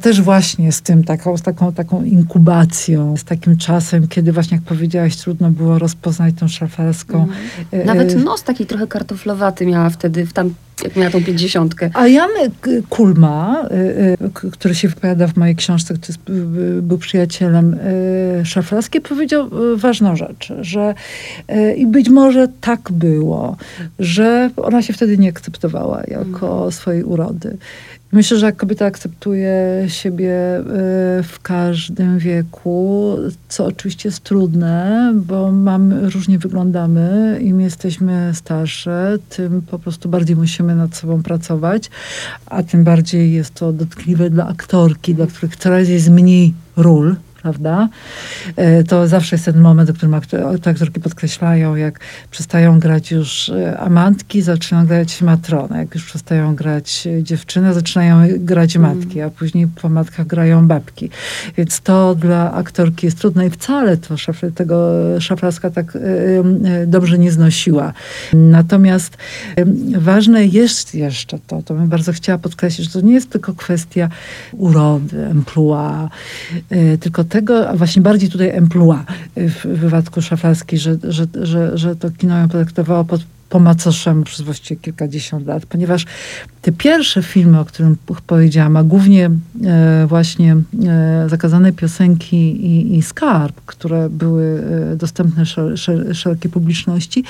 [0.00, 4.64] też właśnie z tym, taką, z taką, taką inkubacją, z takim czasem, kiedy właśnie, jak
[4.64, 7.22] powiedziałaś, trudno było rozpoznać tą szafarską.
[7.22, 7.38] Mhm.
[7.72, 11.90] E, Nawet nos taki trochę kartoflowaty miała wtedy, w tam, jak miała tą pięćdziesiątkę.
[11.94, 12.30] A Jan
[12.88, 16.42] Kulma, e, który się wypowiada w mojej książce, który
[16.82, 17.76] był przyjacielem
[18.44, 20.94] szaflarskiej, powiedział ważną rzecz, że
[21.76, 23.56] i być może tak było,
[23.98, 26.72] że ona się wtedy nie akceptowała jako mhm.
[26.72, 27.56] swojej urody.
[28.14, 30.62] Myślę, że jak kobieta akceptuje siebie y,
[31.22, 33.16] w każdym wieku,
[33.48, 40.36] co oczywiście jest trudne, bo mamy, różnie wyglądamy, im jesteśmy starsze, tym po prostu bardziej
[40.36, 41.90] musimy nad sobą pracować,
[42.46, 47.88] a tym bardziej jest to dotkliwe dla aktorki, dla których coraz jest mniej ról prawda?
[48.56, 50.20] E, to zawsze jest ten moment, o którym
[50.62, 55.78] te aktorki podkreślają, jak przestają grać już e, amantki, zaczynają grać matronę.
[55.78, 58.98] Jak już przestają grać dziewczyny, zaczynają grać mm.
[58.98, 61.10] matki, a później po matkach grają babki.
[61.56, 65.98] Więc to dla aktorki jest trudne i wcale to szafry, tego szafraska tak
[66.86, 67.92] dobrze nie znosiła.
[68.32, 69.16] Natomiast
[69.98, 74.08] ważne jest jeszcze to, to bym bardzo chciała podkreślić, że to nie jest tylko kwestia
[74.52, 76.08] urody, emploi,
[77.00, 78.98] tylko tego, a właśnie bardziej tutaj emploi
[79.36, 84.40] w wypadku szaflarskiej, że, że, że, że to kino ją potraktowało pod po macoszemu przez
[84.40, 86.04] właściwie kilkadziesiąt lat, ponieważ
[86.62, 89.30] te pierwsze filmy, o którym powiedziałam, a głównie
[89.64, 96.50] e, właśnie e, zakazane piosenki i, i, skarb, które były e, dostępne szer, szer, szerokiej
[96.50, 97.24] publiczności,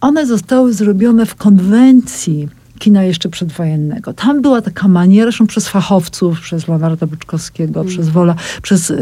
[0.00, 2.48] one zostały zrobione w konwencji
[2.84, 4.14] kina jeszcze przedwojennego.
[4.14, 7.92] Tam była taka maniera, zresztą przez fachowców, przez Leonarda Byczkowskiego, mm.
[7.92, 8.94] przez Wola, przez y,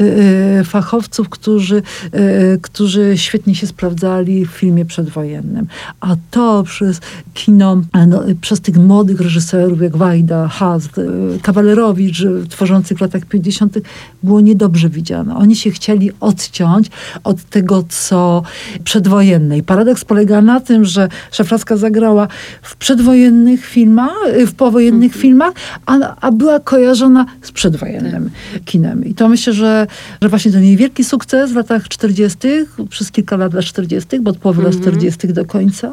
[0.60, 1.82] y, fachowców, którzy,
[2.14, 5.66] y, którzy świetnie się sprawdzali w filmie przedwojennym.
[6.00, 7.00] A to przez
[7.34, 11.08] kino, no, przez tych młodych reżyserów jak Wajda, Hast, y,
[11.42, 13.78] Kawalerowicz, tworzących w latach 50.
[14.22, 15.36] było niedobrze widziane.
[15.36, 16.90] Oni się chcieli odciąć
[17.24, 18.42] od tego, co
[18.84, 19.58] przedwojenne.
[19.58, 22.28] I paradoks polega na tym, że Szafracka zagrała
[22.62, 25.22] w przedwojennych filmach, y, w powojennych mhm.
[25.22, 25.52] filmach,
[25.86, 28.64] a, a była kojarzona z przedwojennym tak.
[28.64, 29.04] kinem.
[29.04, 29.86] I to myślę, że,
[30.22, 32.48] że właśnie ten jej wielki sukces w latach 40.,
[32.90, 35.26] przez kilka lat lat 40., bo od połowy lat 40.
[35.26, 35.34] Mhm.
[35.34, 35.92] do końca,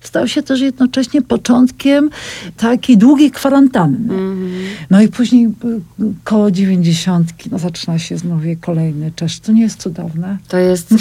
[0.00, 2.10] stał się też jednocześnie początkiem
[2.56, 4.14] takiej długiej kwarantanny.
[4.14, 4.52] Mm.
[4.90, 5.50] No i później y,
[6.24, 9.40] koło dziewięćdziesiątki, no zaczyna się znowu kolejny czas.
[9.40, 10.38] To nie jest cudowne?
[10.48, 10.94] To jest...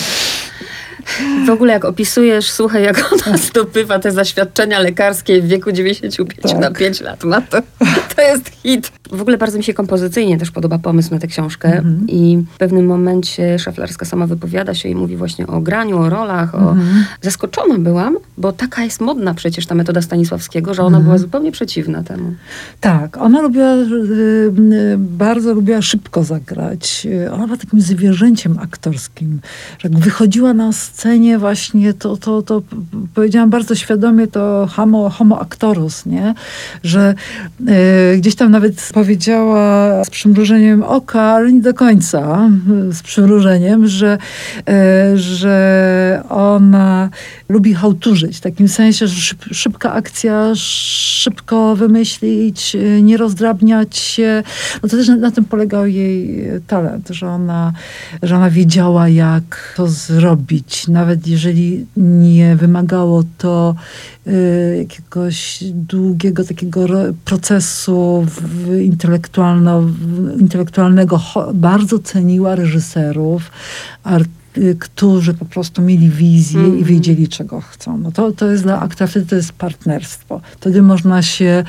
[1.45, 6.61] W ogóle jak opisujesz, słuchaj, jak ona zdobywa te zaświadczenia lekarskie w wieku 95 tak.
[6.61, 7.61] na 5 lat ma, to,
[8.15, 8.91] to jest hit.
[9.11, 12.05] W ogóle bardzo mi się kompozycyjnie też podoba pomysł na tę książkę -hmm.
[12.07, 16.55] i w pewnym momencie Szaflarska sama wypowiada się i mówi właśnie o graniu, o rolach.
[16.55, 16.71] O...
[16.71, 17.03] Mm -hmm.
[17.21, 21.03] Zaskoczona byłam, bo taka jest modna przecież ta metoda Stanisławskiego, że ona -hmm.
[21.03, 22.33] była zupełnie przeciwna temu.
[22.79, 23.85] Tak, ona lubiła, y,
[24.73, 27.07] y, bardzo lubiła szybko zagrać.
[27.31, 29.39] Ona była takim zwierzęciem aktorskim.
[29.79, 32.61] Że jak wychodziła na scenie właśnie, to, to, to
[33.13, 36.33] powiedziałam bardzo świadomie to homo, homo actorus, nie?
[36.83, 37.15] Że
[38.13, 42.49] y, gdzieś tam nawet powiedziała z przymrużeniem oka, ale nie do końca
[42.91, 44.17] z przymrużeniem, że,
[44.69, 47.09] e, że ona
[47.49, 48.37] lubi hałturzyć.
[48.37, 54.43] W takim sensie, że szyb, szybka akcja, szybko wymyślić, nie rozdrabniać się.
[54.83, 57.73] No to też na, na, tym polegał jej talent, że ona,
[58.23, 60.82] że ona wiedziała, jak to zrobić.
[60.87, 63.75] Nawet jeżeli nie wymagało to
[64.27, 66.85] y, jakiegoś długiego takiego
[67.25, 68.27] procesu
[68.81, 69.83] intelektualno,
[70.39, 71.21] intelektualnego.
[71.53, 73.51] Bardzo ceniła reżyserów,
[74.03, 74.42] artystów,
[74.79, 76.71] którzy po prostu mieli wizję mm.
[76.71, 76.95] i mhm.
[76.95, 77.97] wiedzieli, czego chcą.
[77.97, 80.41] No to, to jest dla aktora, wtedy to jest partnerstwo.
[80.51, 81.63] Wtedy można się,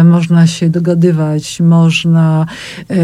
[0.00, 2.46] y, można się dogadywać, można
[2.90, 2.94] y,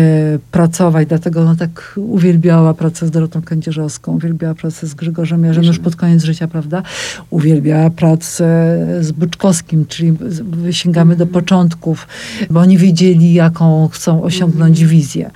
[0.51, 1.09] pracować.
[1.09, 5.97] Dlatego ona tak uwielbiała pracę z Dorotą Kędzierzowską, uwielbiała pracę z Grzegorzem Jarzem już pod
[5.97, 6.83] koniec życia, prawda?
[7.31, 10.13] Uwielbiała pracę z Byczkowskim, czyli
[10.71, 11.19] sięgamy mm.
[11.19, 11.45] do mhm.
[11.45, 12.09] początków,
[12.51, 14.91] bo oni wiedzieli, jaką chcą osiągnąć mm.
[14.91, 15.31] wizję.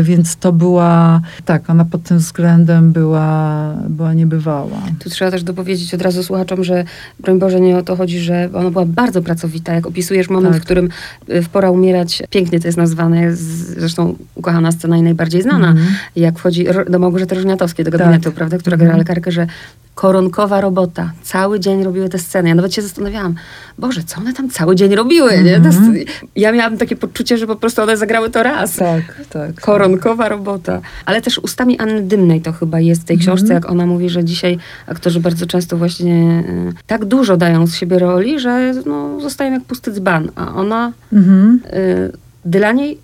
[0.00, 4.82] Y, więc to była, tak, ona pod tym względem była, była niebywała.
[4.98, 6.84] Tu trzeba też dopowiedzieć od razu słuchaczom, że
[7.20, 9.74] broń Boże nie o to chodzi, że ona była bardzo pracowita.
[9.74, 10.62] Jak opisujesz moment, tak.
[10.62, 10.88] w którym
[11.28, 15.84] y, w Pora umierać, pięknie to jest nazwane, zresztą ukochana scena i najbardziej znana, mm.
[16.16, 18.34] jak wchodzi do Małgorzaty Różniatowskiej do gabinetu, tak.
[18.34, 18.98] prawda, która gra mm.
[18.98, 19.46] lekarkę, że
[19.94, 21.12] koronkowa robota.
[21.22, 22.48] Cały dzień robiły te sceny.
[22.48, 23.34] Ja nawet się zastanawiałam,
[23.78, 25.46] Boże, co one tam cały dzień robiły, mm -hmm.
[25.46, 25.56] nie?
[25.56, 25.94] Mhm.
[26.36, 28.76] Ja miałam takie poczucie, że po prostu one zagrały to raz.
[28.76, 29.60] Tak, tak.
[29.60, 30.80] Koronkowa robota.
[31.06, 33.64] Ale też ustami Anny Dymnej to chyba jest w tej książce, mm -hmm.
[33.64, 37.98] jak ona mówi, że dzisiaj aktorzy bardzo często właśnie y, tak dużo dają z siebie
[37.98, 40.30] roli, że no, zostają jak pusty dzban.
[40.36, 41.74] A ona mm -hmm.
[41.76, 42.12] y,
[42.44, 42.98] dla niej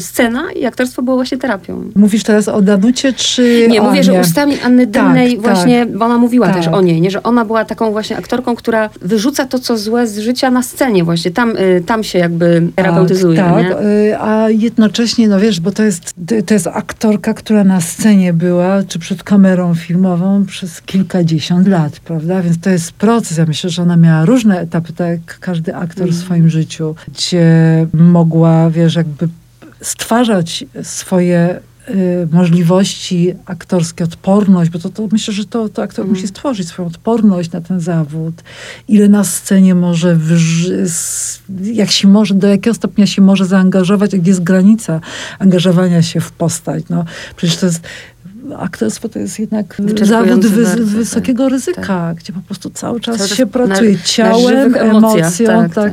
[0.00, 1.84] scena i aktorstwo było właśnie terapią.
[1.94, 5.96] Mówisz teraz o Danucie, czy Nie, mówię, że ustami Anny Dymnej tak, właśnie, tak.
[5.96, 6.56] bo ona mówiła tak.
[6.56, 7.10] też o niej, nie?
[7.10, 11.04] że ona była taką właśnie aktorką, która wyrzuca to, co złe z życia na scenie
[11.04, 11.30] właśnie.
[11.30, 13.38] Tam, y, tam się jakby terapeutyzuje.
[13.38, 13.82] Tak, tak.
[13.82, 16.14] Y, a jednocześnie, no wiesz, bo to jest,
[16.46, 22.42] to jest aktorka, która na scenie była, czy przed kamerą filmową przez kilkadziesiąt lat, prawda?
[22.42, 23.38] Więc to jest proces.
[23.38, 26.14] Ja myślę, że ona miała różne etapy, tak jak każdy aktor mm.
[26.14, 27.46] w swoim życiu, gdzie
[27.94, 29.28] mogła, wiesz, jakby
[29.86, 36.16] stwarzać swoje y, możliwości aktorskie, odporność, bo to, to myślę, że to, to aktor mm.
[36.16, 38.34] musi stworzyć swoją odporność na ten zawód.
[38.88, 40.18] Ile na scenie może,
[41.62, 45.00] jak się może, do jakiego stopnia się może zaangażować, jak jest granica
[45.38, 46.84] angażowania się w postać.
[46.90, 47.04] No,
[47.36, 47.80] przecież to jest
[48.52, 52.16] aktorstwo to jest jednak zawód wy, bardzo, wysokiego tak, ryzyka, tak.
[52.16, 55.92] gdzie po prostu cały czas cały się pracuje na, ciałem, na emocją, tak, tak,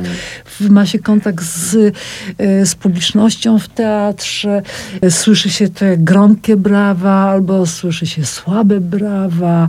[0.70, 1.94] ma się kontakt z,
[2.38, 4.62] e, z publicznością w teatrze,
[5.00, 9.68] e, słyszy się te gromkie brawa, albo słyszy się słabe brawa,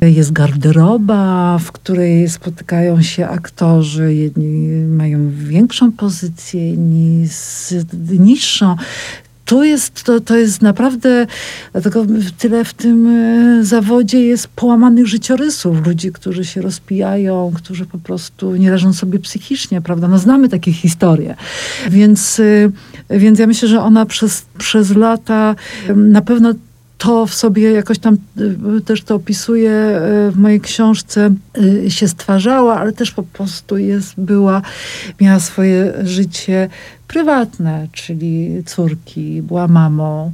[0.00, 7.74] jest garderoba, w której spotykają się aktorzy, jedni mają większą pozycję, inni z
[8.18, 8.76] niższą
[9.44, 11.26] tu jest, to, to jest naprawdę,
[11.72, 12.06] dlatego
[12.38, 18.56] tyle w tym e, zawodzie jest połamanych życiorysów, ludzi, którzy się rozpijają, którzy po prostu
[18.56, 20.08] nie leżą sobie psychicznie, prawda?
[20.08, 21.34] No znamy takie historie.
[21.90, 22.40] Więc,
[23.10, 25.54] e, więc ja myślę, że ona przez, przez lata
[25.96, 26.52] na pewno
[26.98, 31.30] to w sobie jakoś tam e, też to opisuje w mojej książce,
[31.88, 34.62] się stwarzała, ale też po prostu jest, była,
[35.20, 36.68] miała swoje życie
[37.08, 40.32] prywatne, czyli córki, była mamą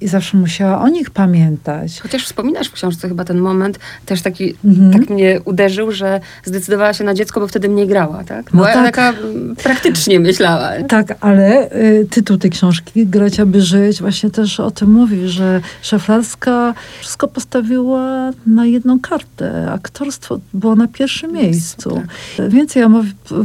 [0.00, 2.00] i zawsze musiała o nich pamiętać.
[2.00, 4.92] Chociaż wspominasz w książce chyba ten moment, też taki, mhm.
[4.92, 8.52] tak mnie uderzył, że zdecydowała się na dziecko, bo wtedy mniej grała, tak?
[8.52, 8.84] No tak.
[8.84, 10.70] taka mm, praktycznie myślała.
[10.88, 15.60] Tak, ale y, tytuł tej książki, Grać aby żyć, właśnie też o tym mówi, że
[15.82, 19.70] Szaflarska wszystko postawiła na jedną kartę.
[19.72, 22.02] Aktorstwo było na pierwszym miejscu.
[22.36, 22.50] Tak.
[22.50, 22.90] Więcej ja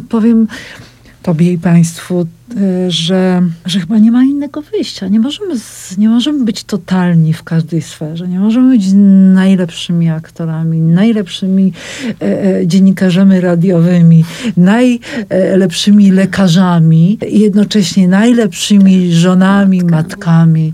[0.10, 0.48] powiem
[1.28, 2.28] tobie i państwu,
[2.88, 5.08] że, że chyba nie ma innego wyjścia.
[5.08, 5.56] Nie możemy,
[5.98, 8.28] nie możemy być totalni w każdej sferze.
[8.28, 8.86] Nie możemy być
[9.34, 11.74] najlepszymi aktorami, najlepszymi
[12.22, 14.26] e, e, dziennikarzami radiowymi,
[14.58, 20.74] najlepszymi lekarzami i jednocześnie najlepszymi żonami, matkami.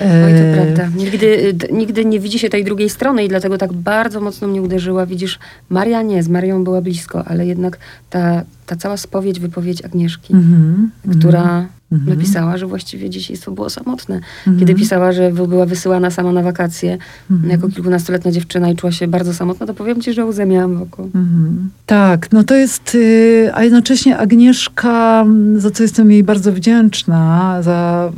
[0.00, 0.96] Oj, to prawda.
[0.96, 5.06] Nigdy, nigdy nie widzi się tej drugiej strony i dlatego tak bardzo mocno mnie uderzyła.
[5.06, 7.78] Widzisz, Maria nie, z Marią była blisko, ale jednak
[8.10, 12.08] ta ta cała spowiedź, wypowiedź Agnieszki, mm -hmm, która -hmm.
[12.08, 14.20] napisała, że właściwie dzieciństwo było samotne.
[14.46, 14.58] -hmm.
[14.58, 16.98] Kiedy pisała, że była wysyłana sama na wakacje
[17.30, 17.50] mhm.
[17.50, 21.04] jako kilkunastoletnia dziewczyna i czuła się bardzo samotna, to powiem ci, że łzę miałam wokół.
[21.04, 21.70] Mhm.
[21.86, 28.12] Tak, no to jest, y, a jednocześnie Agnieszka, za co jestem jej bardzo wdzięczna, za,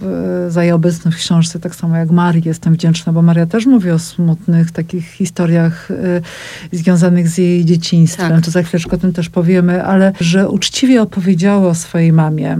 [0.47, 3.67] y, za jej obecność w książce, tak samo jak Marii jestem wdzięczna, bo Maria też
[3.67, 6.23] mówi o smutnych takich historiach y,
[6.73, 8.31] związanych z jej dzieciństwem.
[8.31, 8.45] Tak.
[8.45, 12.59] To za chwileczkę o tym też powiemy, ale że uczciwie opowiedziała o swojej mamie,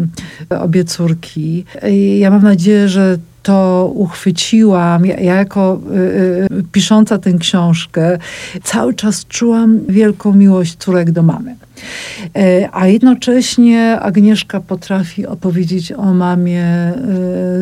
[0.61, 1.65] obie córki.
[2.19, 5.07] Ja mam nadzieję, że to uchwyciłam.
[5.07, 8.19] Ja, ja jako y, y, pisząca tę książkę
[8.63, 11.57] cały czas czułam wielką miłość córek do mamy.
[12.37, 16.95] E, a jednocześnie Agnieszka potrafi opowiedzieć o mamie e,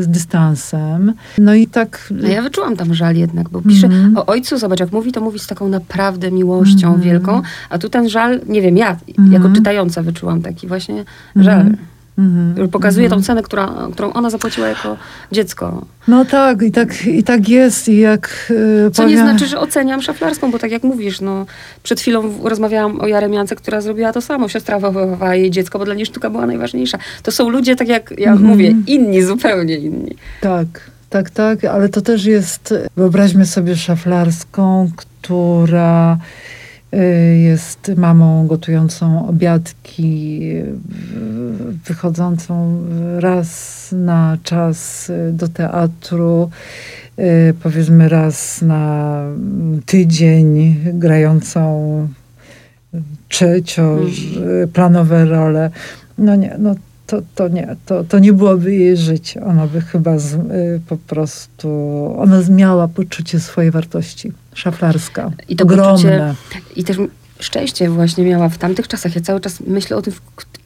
[0.02, 1.12] z dystansem.
[1.38, 2.12] No i tak.
[2.22, 5.20] No ja wyczułam tam żal jednak, bo pisze mm o ojcu, zobacz, jak mówi, to
[5.20, 9.32] mówi z taką naprawdę miłością mm wielką, a tu ten żal, nie wiem, ja mm
[9.32, 11.04] jako czytająca wyczułam taki właśnie
[11.36, 11.70] żal.
[12.18, 12.48] Mhm.
[12.50, 12.68] Mhm.
[12.68, 13.22] Pokazuje tą mhm.
[13.22, 14.96] cenę, która, którą ona zapłaciła jako
[15.32, 15.86] dziecko.
[16.08, 17.88] No tak, i tak, i tak jest.
[17.88, 19.18] I jak, yy, Co powiem...
[19.18, 21.46] nie znaczy, że oceniam szaflarską, bo tak jak mówisz, no,
[21.82, 24.48] przed chwilą rozmawiałam o Jaremiance, która zrobiła to samo.
[24.48, 26.98] Siostra wychowywała jej dziecko, bo dla niej sztuka była najważniejsza.
[27.22, 28.50] To są ludzie, tak jak ja mhm.
[28.50, 30.16] mówię, inni, zupełnie inni.
[30.40, 30.66] Tak,
[31.10, 36.18] tak, tak, ale to też jest, wyobraźmy sobie szaflarską, która
[37.36, 40.40] jest mamą gotującą obiadki,
[41.86, 42.82] wychodzącą
[43.18, 46.50] raz na czas do teatru,
[47.18, 49.22] y, powiedzmy raz na
[49.86, 52.08] tydzień, grającą
[53.28, 54.68] trzecią mhm.
[54.68, 55.70] planowe role.
[56.18, 56.74] No nie, no
[57.06, 59.44] to, to nie, to, to nie byłoby jej życie.
[59.44, 61.68] Ona by chyba z, y, po prostu,
[62.18, 64.32] ona miała poczucie swojej wartości.
[64.54, 65.30] Szaflarska.
[65.48, 66.34] I to Ogromne.
[66.52, 66.96] Poczucie, I też
[67.40, 69.14] szczęście właśnie miała w tamtych czasach.
[69.14, 70.14] Ja cały czas myślę o tym,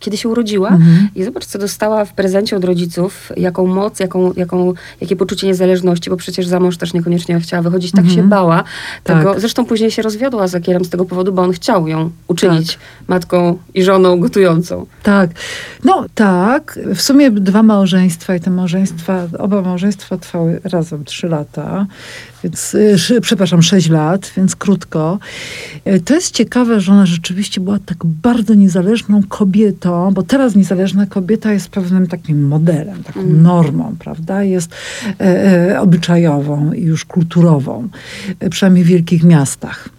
[0.01, 1.09] kiedy się urodziła mhm.
[1.15, 6.11] i zobacz, co dostała w prezencie od rodziców, jaką moc, jaką, jaką, jakie poczucie niezależności,
[6.11, 8.17] bo przecież za mąż też niekoniecznie chciała wychodzić, tak mhm.
[8.17, 8.65] się bała.
[9.05, 9.41] Tego, tak.
[9.41, 13.09] Zresztą później się rozwiodła z Akierem z tego powodu, bo on chciał ją uczynić tak.
[13.09, 14.87] matką i żoną gotującą.
[15.03, 15.31] Tak.
[15.85, 16.79] No tak.
[16.95, 21.87] W sumie dwa małżeństwa i te małżeństwa, oba małżeństwa trwały razem trzy lata
[22.45, 25.19] więc, y, przepraszam, 6 lat, więc krótko.
[25.87, 31.07] Y, to jest ciekawe, że ona rzeczywiście była tak bardzo niezależną kobietą, bo teraz niezależna
[31.07, 33.43] kobieta jest pewnym takim modelem, taką mm.
[33.43, 34.43] normą, prawda?
[34.43, 34.71] Jest
[35.21, 37.89] e, e, obyczajową i już kulturową,
[38.41, 39.98] e, przynajmniej w wielkich miastach.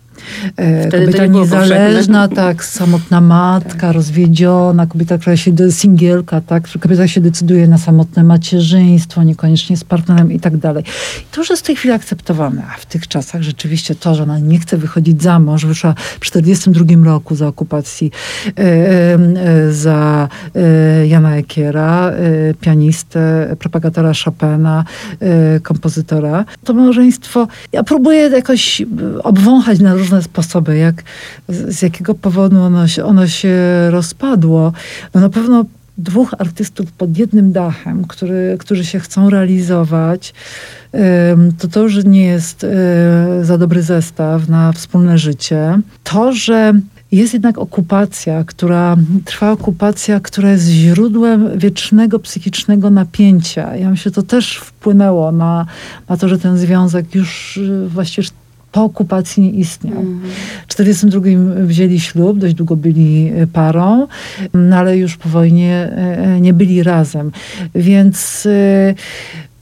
[0.57, 3.93] E, Wtedy kobieta niezależna, tak, samotna matka, tak.
[3.93, 10.31] rozwiedziona, kobieta, która się, singielka, tak, kobieta się decyduje na samotne macierzyństwo, niekoniecznie z partnerem
[10.31, 10.83] i tak dalej.
[11.21, 14.23] I to już jest w tej chwili akceptowane, a w tych czasach rzeczywiście to, że
[14.23, 18.11] ona nie chce wychodzić za mąż, wyszła w 1942 roku za okupacji
[18.47, 24.83] e, e, za e, Jana Ekiera, e, pianistę, propagatora Chopina,
[25.19, 26.45] e, kompozytora.
[26.63, 28.81] To małżeństwo, ja próbuję jakoś
[29.23, 31.03] obwąchać na różne sposoby, jak,
[31.47, 33.57] z jakiego powodu ono się, ono się
[33.89, 34.73] rozpadło.
[35.13, 35.65] No na pewno
[35.97, 40.33] dwóch artystów pod jednym dachem, który, którzy się chcą realizować,
[41.59, 45.79] to to już nie jest e, za dobry zestaw na wspólne życie.
[46.03, 46.73] To, że
[47.11, 48.95] jest jednak okupacja, która
[49.25, 53.75] trwa okupacja, która jest źródłem wiecznego psychicznego napięcia.
[53.75, 55.65] Ja myślę, że to też wpłynęło na,
[56.09, 58.27] na to, że ten związek już właściwie
[58.71, 59.99] po okupacji nie istniał.
[59.99, 60.21] Mm.
[60.67, 64.07] W 1942 wzięli ślub, dość długo byli e, parą,
[64.53, 67.31] no ale już po wojnie e, e, nie byli razem.
[67.75, 68.47] Więc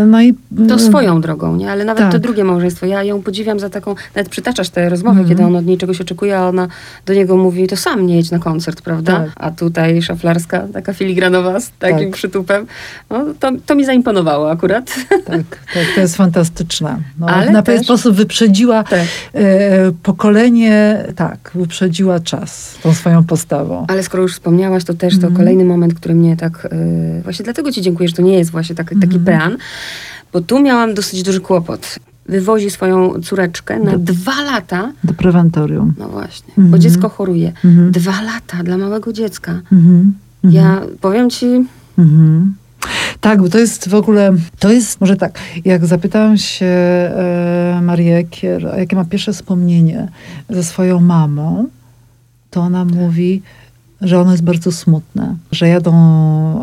[0.06, 1.72] no i, to mm, swoją drogą, nie?
[1.72, 2.12] Ale nawet tak.
[2.12, 5.30] to drugie małżeństwo, ja ją podziwiam za taką, nawet przytaczasz te rozmowy, mm.
[5.30, 6.68] kiedy on od niej czegoś oczekuje, a ona
[7.06, 9.20] do niego mówi, to sam nie jedź na koncert, prawda?
[9.20, 9.32] Tak.
[9.36, 12.12] A tutaj szaflarska, taka filigranowa z takim tak.
[12.12, 12.66] przytupem.
[13.10, 14.96] No, to, to mi zaimponowało akurat.
[15.26, 16.98] Tak, tak to jest fantastyczne.
[17.20, 19.02] No, Ale na pewien sposób wyprzedziła tak.
[19.34, 23.86] e, pokolenie, tak, wyprzedziła czas tą swoją postawą.
[23.88, 25.38] Ale skoro już wspomniałaś, to też to mm.
[25.38, 28.76] kolejny moment, który mnie tak, e, właśnie dlatego ci dziękuję, że to nie jest właśnie
[28.76, 29.26] tak, taki mm.
[29.26, 29.58] pean,
[30.34, 31.96] bo tu miałam dosyć duży kłopot.
[32.26, 34.92] Wywozi swoją córeczkę na do, dwa lata.
[35.04, 35.94] Do prewentorium.
[35.98, 36.72] No właśnie, mhm.
[36.72, 37.54] bo dziecko choruje.
[37.66, 37.92] Mhm.
[37.92, 39.52] Dwa lata dla małego dziecka.
[39.52, 40.14] Mhm.
[40.44, 40.98] Ja mhm.
[41.02, 41.66] powiem ci...
[41.98, 42.56] Mhm.
[43.22, 48.24] Tak, bo to jest w ogóle, to jest, może tak, jak zapytałam się e, Marię
[48.24, 50.08] Kier, jakie ma pierwsze wspomnienie
[50.50, 51.68] ze swoją mamą,
[52.50, 53.42] to ona mówi,
[54.02, 55.94] że ono jest bardzo smutne, że jadą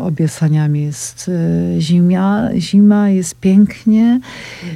[0.05, 0.81] obie saniami.
[0.81, 1.31] Jest
[1.77, 4.19] e, zima, zima jest pięknie.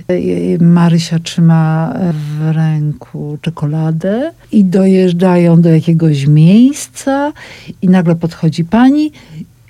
[0.07, 7.33] E, Marysia trzyma w ręku czekoladę i dojeżdżają do jakiegoś miejsca
[7.81, 9.11] i nagle podchodzi pani,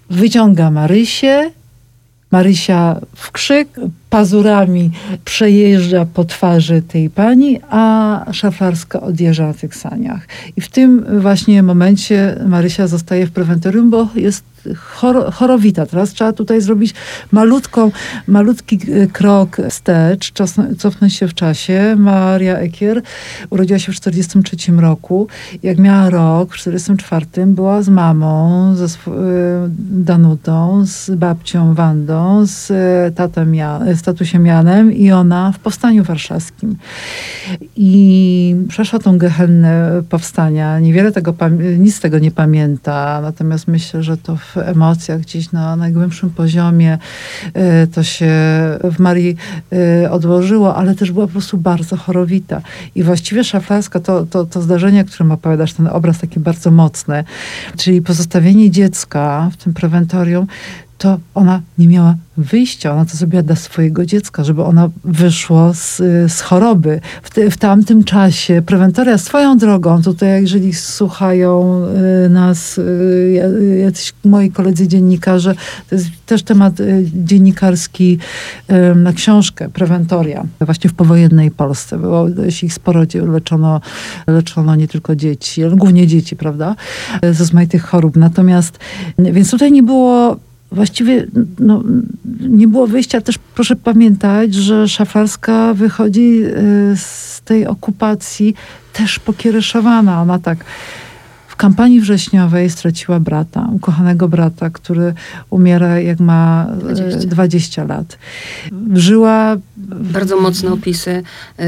[0.09, 1.51] wyciąga Marysię,
[2.31, 4.91] Marysia w krzyk, pazurami
[5.25, 10.27] przejeżdża po twarzy tej pani, a szaflarska odjeżdża na tych saniach.
[10.57, 14.43] I w tym właśnie momencie Marysia zostaje w prewentorium, bo jest
[14.75, 15.85] chor chorowita.
[15.85, 16.93] Teraz trzeba tutaj zrobić
[17.31, 17.91] malutką,
[18.27, 21.95] malutki e, krok wstecz, czas, cofnąć się w czasie.
[21.97, 23.01] Maria Ekier
[23.49, 25.27] urodziła się w 1943 roku.
[25.63, 28.89] Jak miała rok, w 1944 była z mamą, ze e,
[29.79, 36.03] Danutą, z babcią Wandą, z e, tatem Jan, z tatusiem Janem i ona w Powstaniu
[36.03, 36.75] Warszawskim.
[37.75, 40.79] I przeszła tą gehennę powstania.
[40.79, 41.35] Niewiele tego,
[41.79, 46.97] nic z tego nie pamięta, natomiast myślę, że to w emocjach gdzieś na najgłębszym poziomie
[47.53, 48.31] e, to się
[48.83, 49.35] w Marii
[50.03, 52.61] e, odłożyło, ale też była po prostu bardzo chorowita.
[52.95, 57.23] I właściwie szaflarska to, to, to zdarzenie, o którym opowiadasz, ten obraz taki bardzo mocny,
[57.77, 60.47] czyli pozostawienie dziecka w tym prewentorium,
[60.99, 62.93] to ona nie miała wyjścia.
[62.93, 65.97] Ona to zrobiła dla swojego dziecka, żeby ona wyszło z,
[66.31, 67.01] z choroby.
[67.23, 71.81] W, te, w tamtym czasie prewentoria swoją drogą, tutaj jeżeli słuchają
[72.25, 75.55] y, nas y, jacyś moi koledzy dziennikarze,
[75.89, 78.17] to jest też temat y, dziennikarski
[78.95, 80.45] na książkę prewentoria.
[80.61, 82.27] Właśnie w powojennej Polsce było
[82.63, 83.81] ich sporo, leczono,
[84.27, 86.75] leczono nie tylko dzieci, ale głównie dzieci, prawda,
[87.21, 88.15] ze rozmaitych chorób.
[88.15, 88.79] Natomiast,
[89.19, 90.37] więc tutaj nie było
[90.71, 91.27] właściwie
[91.59, 91.83] no,
[92.39, 93.21] nie było wyjścia.
[93.21, 98.55] Też proszę pamiętać, że Szaflarska wychodzi y, z tej okupacji
[98.93, 100.21] też pokiereszowana.
[100.21, 100.65] Ona tak
[101.47, 105.13] w kampanii wrześniowej straciła brata, ukochanego brata, który
[105.49, 108.17] umiera jak ma 20, 20 lat.
[108.93, 109.57] Żyła...
[110.13, 111.23] Bardzo mocne opisy
[111.59, 111.63] y,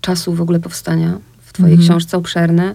[0.00, 1.86] czasu w ogóle powstania w twojej mm.
[1.86, 2.74] książce, obszerne.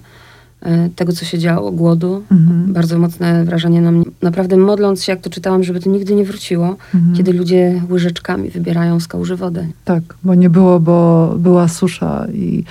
[0.61, 2.23] E, tego, co się działo, głodu.
[2.31, 2.73] Mhm.
[2.73, 4.05] Bardzo mocne wrażenie na mnie.
[4.21, 7.15] Naprawdę modląc się, jak to czytałam, żeby to nigdy nie wróciło, mhm.
[7.15, 9.67] kiedy ludzie łyżeczkami wybierają z kałuży wodę.
[9.85, 12.63] Tak, bo nie było, bo była susza i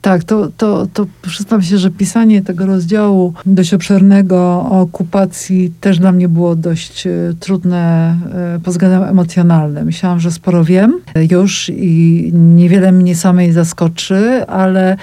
[0.00, 4.36] tak, to, to, to przyznam się, że pisanie tego rozdziału dość obszernego
[4.70, 7.10] o okupacji też dla mnie było dość e,
[7.40, 8.16] trudne
[8.56, 9.86] e, pod względem emocjonalnym.
[9.86, 14.96] Myślałam, że sporo wiem już i niewiele mnie samej zaskoczy, ale,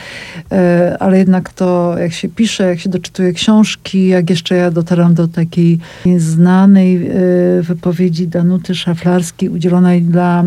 [0.52, 5.14] e, ale jednak to jak się pisze, jak się doczytuje książki, jak jeszcze ja dotarłam
[5.14, 5.80] do takiej
[6.18, 7.10] znanej
[7.62, 10.44] wypowiedzi Danuty Szaflarskiej udzielonej dla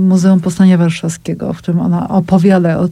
[0.00, 2.88] Muzeum Powstania Warszawskiego, w którym ona opowiada o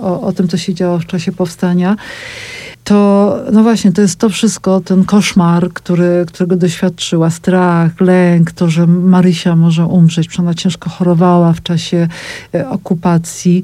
[0.00, 1.96] o, o tym, co się działo w czasie powstania
[2.86, 8.70] to no właśnie, to jest to wszystko, ten koszmar, który, którego doświadczyła, strach, lęk, to,
[8.70, 12.08] że Marysia może umrzeć, że ona ciężko chorowała w czasie
[12.54, 13.62] e, okupacji,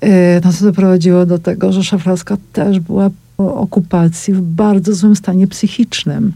[0.00, 5.46] e, no to doprowadziło do tego, że Szaflarska też była okupacji w bardzo złym stanie
[5.46, 6.32] psychicznym.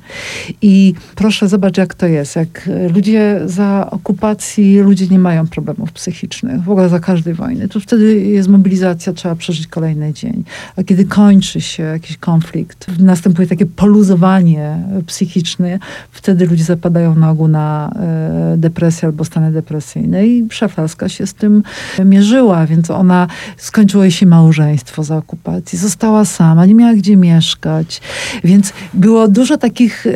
[0.62, 2.36] I proszę zobacz, jak to jest.
[2.36, 7.68] Jak ludzie za okupacji, ludzie nie mają problemów psychicznych, w ogóle za każdej wojny.
[7.68, 10.44] To wtedy jest mobilizacja, trzeba przeżyć kolejny dzień.
[10.76, 15.78] A kiedy kończy się jakiś konflikt, następuje takie poluzowanie psychiczne,
[16.10, 20.26] wtedy ludzie zapadają na ogół na e, depresję albo stany depresyjne.
[20.26, 21.62] I Szaflarska się z tym
[22.04, 25.78] mierzyła, więc ona skończyło jej się małżeństwo za okupacji.
[25.78, 28.00] Została sama, nie miała miała gdzie mieszkać.
[28.44, 30.10] Więc było dużo takich, e,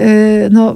[0.50, 0.74] no,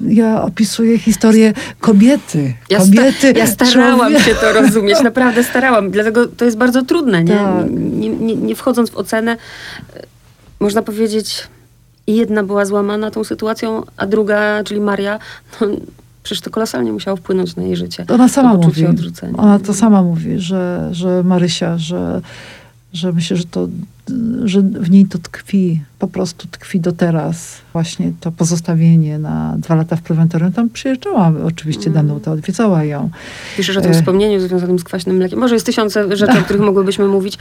[0.00, 2.54] ja opisuję historię kobiety.
[2.70, 5.90] Ja, kobiety, sta ja starałam się to rozumieć, naprawdę starałam.
[5.90, 7.36] Dlatego to jest bardzo trudne, nie?
[7.36, 7.70] Tak.
[7.70, 10.02] Nie, nie, nie wchodząc w ocenę, e,
[10.60, 11.48] można powiedzieć,
[12.06, 15.18] jedna była złamana tą sytuacją, a druga, czyli Maria,
[15.60, 15.66] no,
[16.22, 18.04] przecież to kolosalnie musiało wpłynąć na jej życie.
[18.08, 19.36] Ona sama mówi, odrzucenia.
[19.36, 22.20] ona to sama mówi, że, że Marysia, że,
[22.92, 23.68] że myślę, że to
[24.44, 27.56] że w niej to tkwi, po prostu tkwi do teraz.
[27.72, 30.52] Właśnie to pozostawienie na dwa lata w prewentorium.
[30.52, 31.94] Tam przyjeżdżała oczywiście mm.
[31.94, 33.10] Danuta, odwiedzała ją.
[33.56, 33.94] Piszesz o tym e...
[33.94, 35.38] wspomnieniu związanym z kwaśnym mlekiem.
[35.38, 37.38] Może jest tysiące rzeczy, o których mogłybyśmy mówić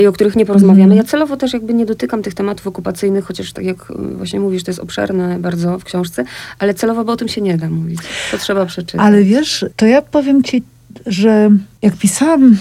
[0.00, 0.84] i o których nie porozmawiamy.
[0.84, 0.96] Mm.
[0.96, 4.70] Ja celowo też jakby nie dotykam tych tematów okupacyjnych, chociaż tak jak właśnie mówisz, to
[4.70, 6.24] jest obszerne bardzo w książce,
[6.58, 8.00] ale celowo, bo o tym się nie da mówić.
[8.30, 9.06] To trzeba przeczytać.
[9.06, 10.62] Ale wiesz, to ja powiem ci
[11.06, 11.50] że
[11.82, 12.56] jak pisałam,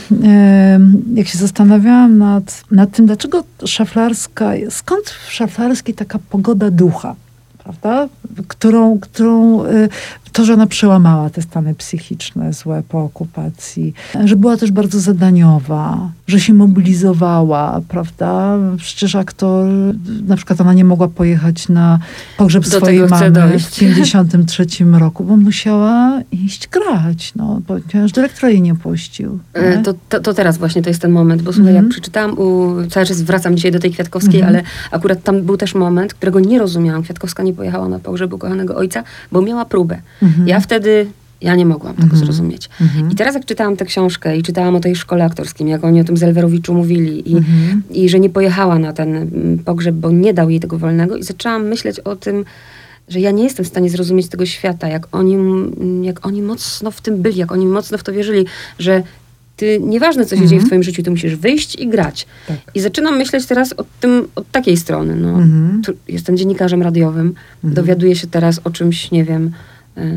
[1.13, 7.15] jak się zastanawiałam nad, nad tym, dlaczego szaflarska, skąd w szaflarskiej taka pogoda ducha,
[7.63, 8.09] prawda?
[8.47, 9.89] Którą, którą y,
[10.33, 13.93] to, że ona przełamała te stany psychiczne złe po okupacji,
[14.25, 18.57] że była też bardzo zadaniowa, że się mobilizowała, prawda?
[18.77, 19.67] Przecież aktor,
[20.27, 21.99] na przykład ona nie mogła pojechać na
[22.37, 24.65] pogrzeb Do swojej mamy w 53
[24.99, 29.39] roku, bo musiała iść grać, no, ponieważ dyrektor jej nie puścił.
[29.53, 29.83] E, nie?
[29.83, 32.75] To, to, to, teraz właśnie to jest ten moment, bo słuchaj, mm jak przeczytałam, u,
[32.89, 36.39] cały czas wracam dzisiaj do tej Kwiatkowskiej, mm ale akurat tam był też moment, którego
[36.39, 37.03] nie rozumiałam.
[37.03, 40.01] Kwiatkowska nie pojechała na pogrzeb ukochanego ojca, bo miała próbę.
[40.23, 40.47] Mhm.
[40.47, 41.07] Ja wtedy
[41.43, 42.25] ja nie mogłam tego mhm.
[42.25, 42.69] zrozumieć.
[42.81, 43.11] Mhm.
[43.11, 46.03] I teraz jak czytałam tę książkę i czytałam o tej szkole aktorskim, jak oni o
[46.03, 47.83] tym Zelwerowiczu mówili i, mhm.
[47.91, 51.23] i że nie pojechała na ten mm, pogrzeb, bo nie dał jej tego wolnego i
[51.23, 52.45] zaczęłam myśleć o tym,
[53.09, 56.91] że ja nie jestem w stanie zrozumieć tego świata, jak oni, mm, jak oni mocno
[56.91, 58.45] w tym byli, jak oni mocno w to wierzyli,
[58.79, 59.03] że
[59.57, 62.27] ty, nieważne co się dzieje w twoim życiu, ty musisz wyjść i grać.
[62.47, 62.57] Tak.
[62.75, 65.15] I zaczynam myśleć teraz o tym, od takiej strony.
[65.15, 65.39] No,
[66.07, 69.51] jestem dziennikarzem radiowym, dowiaduję się teraz o czymś, nie wiem,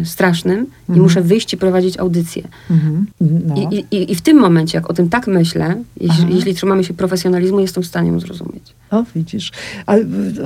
[0.05, 0.99] strasznym mhm.
[0.99, 2.43] i muszę wyjść i prowadzić audycję.
[2.71, 3.07] Mhm.
[3.21, 3.55] No.
[3.71, 6.95] I, i, I w tym momencie, jak o tym tak myślę, jeśli, jeśli trzymamy się
[6.95, 8.75] profesjonalizmu, jestem w stanie ją zrozumieć.
[8.91, 9.53] O, widzisz.
[9.87, 9.95] A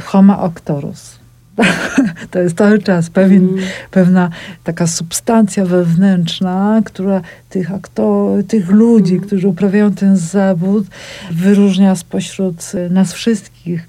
[0.04, 1.20] homo octorus.
[2.30, 3.64] to jest cały czas pewien, mm.
[3.90, 4.30] pewna
[4.64, 9.26] taka substancja wewnętrzna, która tych aktorów, tych ludzi, mm.
[9.26, 10.86] którzy uprawiają ten zawód,
[11.30, 13.86] wyróżnia spośród nas wszystkich.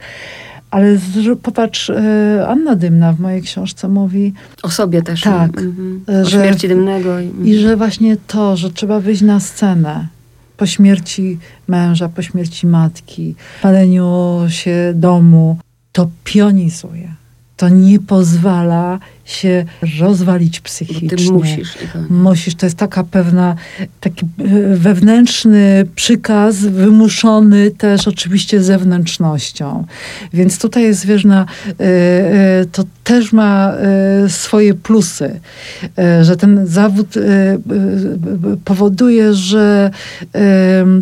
[0.72, 4.34] Ale z, popatrz, e, Anna Dymna w mojej książce mówi...
[4.64, 5.22] O sobie też.
[5.22, 5.58] Tak.
[5.58, 6.04] Mhm.
[6.08, 7.20] O że, śmierci Dymnego.
[7.20, 10.08] I, I że właśnie to, że trzeba wyjść na scenę
[10.58, 15.58] po śmierci męża, po śmierci matki, paleniu się domu,
[15.92, 17.21] to pionizuje
[17.62, 19.66] to nie pozwala się
[19.99, 21.09] rozwalić psychicznie.
[21.09, 21.78] Bo ty musisz.
[22.09, 22.55] Musisz.
[22.55, 23.55] To jest taka pewna,
[23.99, 29.86] taki e, wewnętrzny przykaz, wymuszony też oczywiście zewnętrznością.
[30.34, 33.74] Więc tutaj jest wieżna, e, e, to też ma
[34.28, 35.39] swoje plusy,
[36.22, 37.07] że ten zawód
[38.66, 39.91] powoduje, że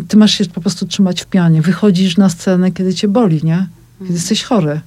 [0.08, 1.62] ty masz się po prostu trzymać w pianie.
[1.62, 3.66] Wychodzisz na scenę, kiedy cię boli, nie?
[4.00, 4.80] Kiedy jesteś chory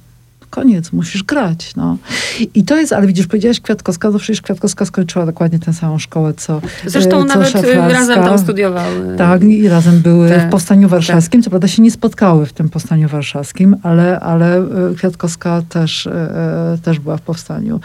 [0.54, 1.72] koniec, musisz grać.
[1.76, 1.96] No.
[2.54, 6.34] I to jest, ale widzisz, powiedziałaś Kwiatkowska, no przecież Kwiatkowska skończyła dokładnie tę samą szkołę,
[6.34, 7.88] co Zresztą co nawet y, Szaflarska.
[7.88, 9.16] razem tam studiowały.
[9.18, 11.40] Tak, i razem były te, w Powstaniu Warszawskim.
[11.40, 11.44] Tak.
[11.44, 16.08] Co prawda się nie spotkały w tym Powstaniu Warszawskim, ale, ale y, Kwiatkowska też,
[16.82, 17.80] też była w Powstaniu.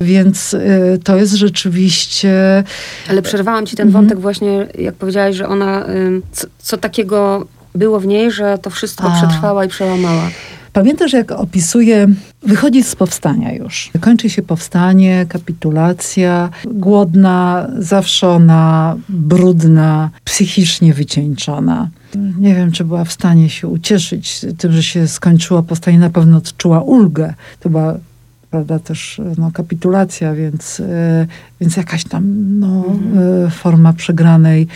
[0.00, 0.56] Więc
[1.04, 2.64] to jest rzeczywiście...
[3.10, 4.04] Ale przerwałam ci ten mhm.
[4.04, 5.84] wątek właśnie, jak powiedziałaś, że ona,
[6.32, 9.16] co, co takiego było w niej, że to wszystko A.
[9.16, 10.30] przetrwała i przełamała.
[10.78, 12.08] Pamiętasz, jak opisuje,
[12.42, 13.90] wychodzi z powstania już.
[14.00, 21.88] Kończy się powstanie, kapitulacja, głodna, zawszona, brudna, psychicznie wycieńczona.
[22.38, 25.98] Nie wiem, czy była w stanie się ucieszyć tym, że się skończyło powstanie.
[25.98, 27.34] Na pewno odczuła ulgę.
[27.60, 27.94] To była
[28.50, 31.26] prawda, też no, kapitulacja, więc, e,
[31.60, 32.24] więc jakaś tam
[32.58, 33.50] no, mhm.
[33.50, 34.66] forma przegranej,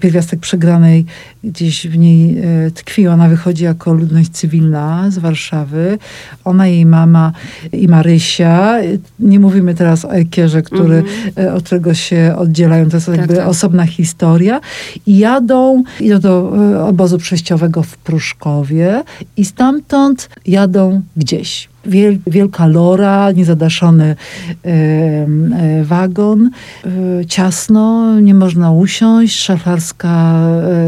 [0.00, 1.06] pierwiastek przegranej
[1.44, 2.42] gdzieś w niej
[2.74, 3.08] tkwi.
[3.08, 5.98] Ona wychodzi jako ludność cywilna z Warszawy.
[6.44, 7.32] Ona, jej mama
[7.72, 8.78] i Marysia.
[9.20, 11.56] Nie mówimy teraz o Ekierze, który, mhm.
[11.56, 12.90] od którego się oddzielają.
[12.90, 13.48] To jest tak, jakby tak.
[13.48, 14.60] osobna historia.
[15.06, 16.52] I jadą, idą do
[16.88, 19.02] obozu przejściowego w Pruszkowie
[19.36, 24.16] i stamtąd jadą gdzieś wiel, wielka lora, niezadaszony
[24.64, 26.50] e, wagon,
[26.84, 26.90] e,
[27.26, 30.34] ciasno, nie można usiąść, szaflarska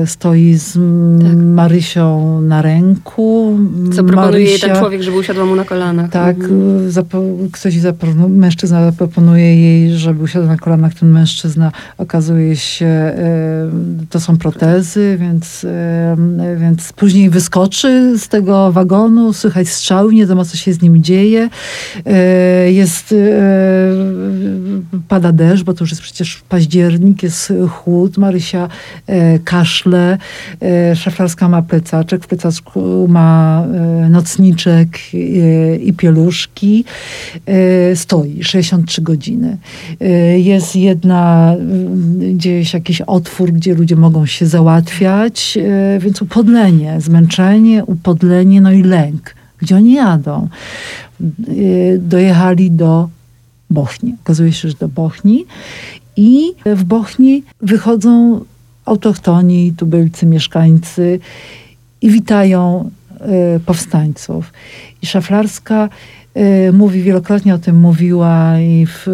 [0.03, 1.37] e, stoi z tak.
[1.37, 3.59] Marysią na ręku.
[3.93, 6.11] Co proponuje Marysia, jej ten człowiek, żeby usiadła mu na kolanach.
[6.11, 6.91] Tak, mhm.
[6.91, 13.15] zapo- ktoś zaproponuje, mężczyzna zaproponuje jej, żeby usiadła na kolanach, ten mężczyzna okazuje się,
[14.11, 15.67] to są protezy, więc,
[16.57, 21.49] więc później wyskoczy z tego wagonu, słychać strzały, nie wiadomo co się z nim dzieje.
[22.07, 23.17] E, jest, e,
[25.09, 28.19] pada deszcz, bo to już jest przecież październik, jest chłód.
[28.19, 28.69] Marysia
[29.07, 30.19] e, kaszle,
[30.95, 33.65] szaflarska ma plecaczek, w plecaczku ma
[34.11, 34.89] nocniczek
[35.81, 36.85] i pieluszki.
[37.95, 39.57] Stoi 63 godziny.
[40.37, 41.55] Jest jedna,
[42.35, 45.59] gdzieś jakiś otwór, gdzie ludzie mogą się załatwiać,
[45.99, 50.49] więc upodlenie, zmęczenie, upodlenie, no i lęk gdzie oni jadą.
[51.49, 53.09] Y, dojechali do
[53.71, 54.15] Bochni.
[54.25, 55.45] Okazuje się, że do Bochni.
[56.17, 58.41] I w Bochni wychodzą
[58.85, 61.21] autochtoni, tubylcy, mieszkańcy
[62.03, 62.91] i witają
[63.57, 64.53] y, powstańców.
[65.03, 65.89] I Szaflarska
[66.37, 69.07] y, mówi, wielokrotnie o tym mówiła i w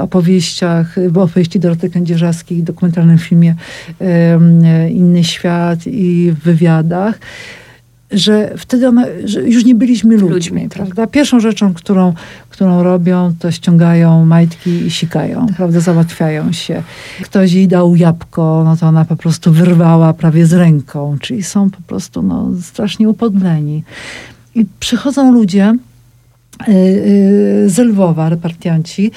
[0.00, 3.54] opowieściach, w opowieści Doroty Kędzierzawskiej, dokumentalnym filmie
[4.90, 7.18] Inny Świat i w wywiadach,
[8.10, 10.70] że wtedy ona, że już nie byliśmy ludźmi, ludźmi tak.
[10.70, 11.06] prawda?
[11.06, 12.14] Pierwszą rzeczą, którą,
[12.50, 15.80] którą robią, to ściągają majtki i sikają, prawda?
[15.80, 16.82] Załatwiają się.
[17.22, 21.70] Ktoś jej dał jabłko, no to ona po prostu wyrwała prawie z ręką, czyli są
[21.70, 23.84] po prostu no, strasznie upodleni.
[24.54, 25.74] I przychodzą ludzie,
[27.66, 29.10] z Lwowa, repartianci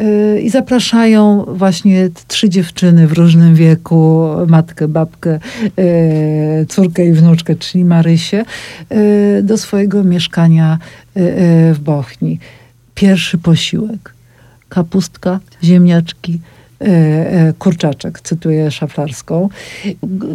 [0.00, 5.38] y, i zapraszają właśnie trzy dziewczyny w różnym wieku, matkę, babkę,
[6.68, 8.44] córkę i wnuczkę, czyli Marysię,
[9.42, 10.78] do swojego mieszkania
[11.72, 12.38] w Bochni.
[12.94, 14.14] Pierwszy posiłek.
[14.68, 16.40] Kapustka, ziemniaczki,
[17.58, 19.48] kurczaczek, cytuję szaflarską.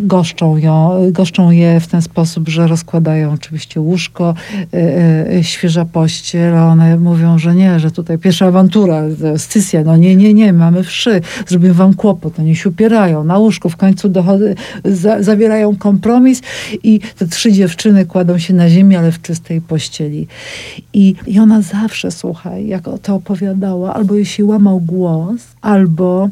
[0.02, 4.34] Goszczą, ją, goszczą je w ten sposób, że rozkładają oczywiście łóżko,
[4.74, 9.04] e, świeża pościel, one mówią, że nie, że tutaj pierwsza awantura,
[9.38, 13.70] stysja, no nie, nie, nie, mamy wszy, zrobimy wam kłopot, oni się upierają na łóżku,
[13.70, 16.42] w końcu dochody, za, zawierają kompromis
[16.84, 20.28] i te trzy dziewczyny kładą się na ziemi, ale w czystej pościeli.
[20.94, 26.30] I, i ona zawsze, słuchaj, jak to opowiadała, albo jej się łamał głos, albo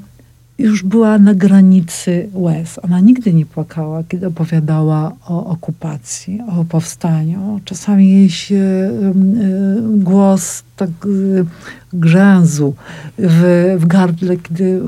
[0.60, 2.80] już była na granicy łez.
[2.84, 7.60] Ona nigdy nie płakała, kiedy opowiadała o okupacji, o powstaniu.
[7.66, 8.92] Czasami jej się
[9.98, 11.46] głos tak y,
[11.94, 12.74] grzęzł
[13.18, 14.82] w, w gardle, kiedy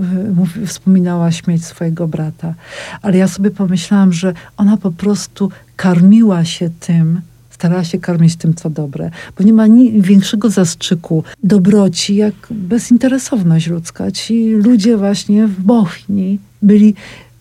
[0.64, 2.54] y, wspominała śmierć swojego brata.
[3.02, 7.22] Ale ja sobie pomyślałam, że ona po prostu karmiła się tym,
[7.62, 13.68] starała się karmić tym, co dobre, bo nie ma ni większego zastrzyku dobroci, jak bezinteresowność
[13.68, 14.12] ludzka.
[14.12, 16.96] Ci ludzie właśnie w Bochni byli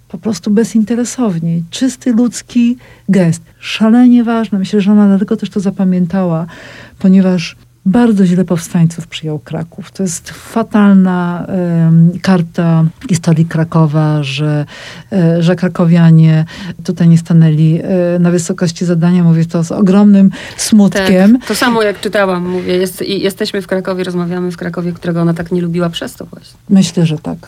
[0.09, 1.65] po prostu bezinteresowni.
[1.71, 2.77] Czysty ludzki
[3.09, 3.43] gest.
[3.61, 4.59] Szalenie ważne.
[4.59, 6.47] Myślę, że ona dlatego też to zapamiętała,
[6.99, 7.57] ponieważ
[7.91, 9.91] bardzo źle powstańców przyjął Kraków.
[9.91, 11.47] To jest fatalna
[12.17, 14.67] y, karta historii Krakowa, że,
[15.13, 16.45] y, że krakowianie
[16.85, 17.81] tutaj nie stanęli
[18.17, 19.25] y, na wysokości zadania.
[19.25, 21.39] Mówię to z ogromnym smutkiem.
[21.39, 22.49] Tak, to samo jak czytałam.
[22.49, 26.25] Mówię, jest, jesteśmy w Krakowie, rozmawiamy w Krakowie, którego ona tak nie lubiła przez to
[26.25, 26.59] właśnie.
[26.69, 27.39] Myślę, że tak.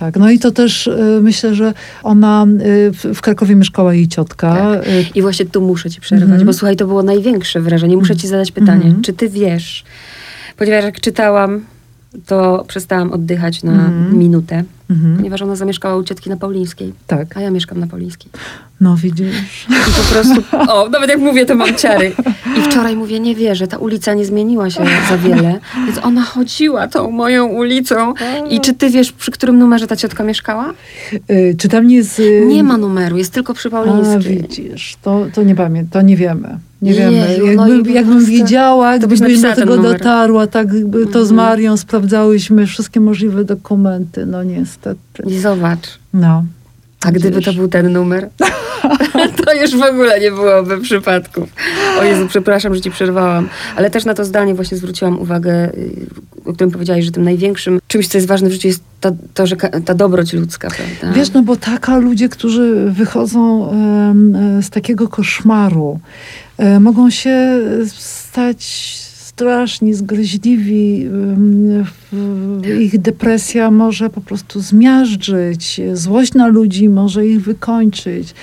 [0.00, 4.08] Tak, no i to też y, myślę, że ona y, w, w Krakowie mieszkała jej
[4.08, 4.54] ciotka.
[4.54, 4.88] Tak.
[4.88, 6.44] Y, I właśnie tu muszę ci przerwać, mm -hmm.
[6.44, 7.96] bo słuchaj, to było największe wrażenie.
[7.96, 9.04] Muszę ci zadać pytanie, mm -hmm.
[9.04, 9.84] czy ty wiesz,
[10.56, 11.64] ponieważ jak czytałam,
[12.26, 14.16] to przestałam oddychać na mm -hmm.
[14.16, 14.64] minutę,
[15.16, 16.92] ponieważ ona zamieszkała u ciotki na Paulińskiej.
[17.06, 17.36] Tak.
[17.36, 18.30] A ja mieszkam na Paulińskiej.
[18.80, 19.66] No widzisz.
[19.70, 22.12] I po prostu, o, nawet jak mówię, to mam ciary.
[22.58, 26.88] I wczoraj mówię, nie wierzę, ta ulica nie zmieniła się za wiele, więc ona chodziła
[26.88, 28.14] tą moją ulicą.
[28.50, 30.72] I czy ty wiesz, przy którym numerze ta ciotka mieszkała?
[31.28, 32.20] Yy, czy tam nie z...
[32.48, 34.38] Nie ma numeru, jest tylko przy Paulińskiej.
[34.38, 36.58] A, widzisz, to, to nie pamiętam, to nie wiemy.
[36.82, 37.38] Nie wiemy.
[37.56, 40.68] No jakbym, jakbym wiedziała, gdybyś do tego dotarła, tak
[41.12, 41.36] to z mhm.
[41.36, 44.79] Marią sprawdzałyśmy wszystkie możliwe dokumenty, no niestety.
[45.26, 45.98] I zobacz.
[46.14, 46.44] No.
[47.04, 48.28] A gdyby to był ten numer,
[49.44, 51.48] to już w ogóle nie byłoby przypadków.
[52.00, 53.48] O Jezu, przepraszam, że ci przerwałam.
[53.76, 56.06] Ale też na to zdanie właśnie zwróciłam uwagę, y,
[56.44, 59.46] o którym powiedziałeś, że tym największym czymś, co jest ważne w życiu jest to, to
[59.46, 61.18] że ta dobroć ludzka, prawda?
[61.18, 66.00] Wiesz, no bo taka ludzie, którzy wychodzą um, z takiego koszmaru,
[66.58, 67.60] um, mogą się
[67.96, 69.09] stać
[69.40, 71.06] straszni, zgryźliwi.
[72.80, 78.34] Ich depresja może po prostu zmiażdżyć, złość na ludzi może ich wykończyć.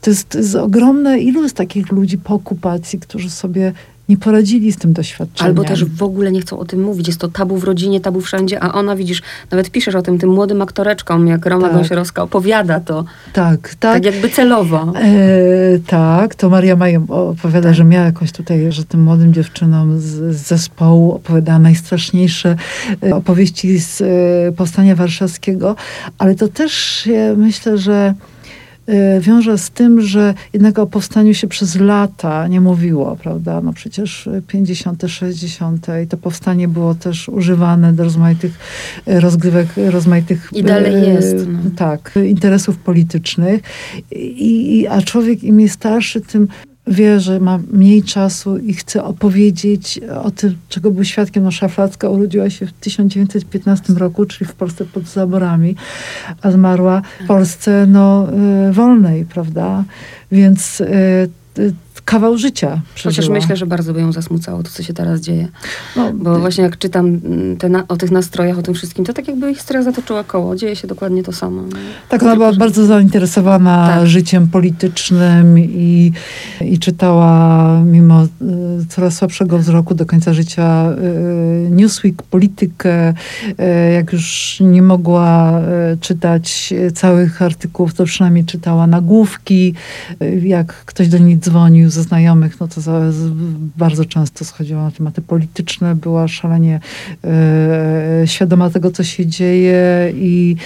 [0.00, 3.72] To jest, to jest ogromne ilość takich ludzi po okupacji, którzy sobie
[4.10, 5.50] nie poradzili z tym doświadczeniem.
[5.50, 7.06] Albo też w ogóle nie chcą o tym mówić.
[7.06, 10.30] Jest to tabu w rodzinie, tabu wszędzie, a ona, widzisz, nawet piszesz o tym tym
[10.30, 11.76] młodym aktoreczkom, jak Roma tak.
[11.76, 13.04] Gąsiorowska opowiada to.
[13.32, 13.78] Tak, tak.
[13.78, 14.92] Tak jakby celowo.
[14.96, 17.74] E, tak, to Maria Maja opowiada, tak.
[17.74, 20.04] że miała jakoś tutaj, że tym młodym dziewczynom z,
[20.36, 22.56] z zespołu opowiadała najstraszniejsze
[23.02, 25.76] e, opowieści z e, Powstania Warszawskiego,
[26.18, 28.14] ale to też myślę, że
[29.20, 33.60] wiąże z tym, że jednak o powstaniu się przez lata nie mówiło, prawda?
[33.60, 35.86] No przecież 50., 60.
[36.04, 38.58] i to powstanie było też używane do rozmaitych
[39.08, 40.48] y, rozgrywek, rozmaitych...
[40.52, 41.36] I dalej y, jest.
[41.48, 41.70] No.
[41.76, 43.62] Tak, interesów politycznych.
[44.10, 46.48] I, a człowiek im jest starszy, tym
[46.86, 51.44] wie, że ma mniej czasu i chce opowiedzieć o tym, czego był świadkiem.
[51.44, 55.76] No, Szaflacka urodziła się w 1915 roku, czyli w Polsce pod zaborami,
[56.42, 58.28] a zmarła w Polsce no,
[58.68, 59.84] y, wolnej, prawda?
[60.32, 61.30] Więc y,
[62.04, 63.12] kawał życia przeżyła.
[63.12, 65.48] Chociaż myślę, że bardzo by ją zasmucało to, co się teraz dzieje.
[65.96, 69.28] No, Bo właśnie jak czytam mm, na, o tych nastrojach, o tym wszystkim, to tak
[69.28, 70.56] jakby historia zatoczyła koło.
[70.56, 71.62] Dzieje się dokładnie to samo.
[71.62, 71.76] No.
[72.08, 72.58] Tak, ona była że...
[72.58, 74.06] bardzo zainteresowana tak.
[74.06, 76.12] życiem politycznym i,
[76.60, 78.28] i czytała mimo y,
[78.88, 83.14] coraz słabszego wzroku do końca życia y, Newsweek, politykę.
[83.48, 85.60] Y, jak już nie mogła
[86.00, 89.74] czytać całych artykułów, to przynajmniej czytała nagłówki.
[90.42, 93.00] Jak ktoś do niej dzwonił ze znajomych, no to za,
[93.76, 96.80] bardzo często schodziło na tematy polityczne, była szalenie
[97.24, 100.56] e, świadoma tego, co się dzieje i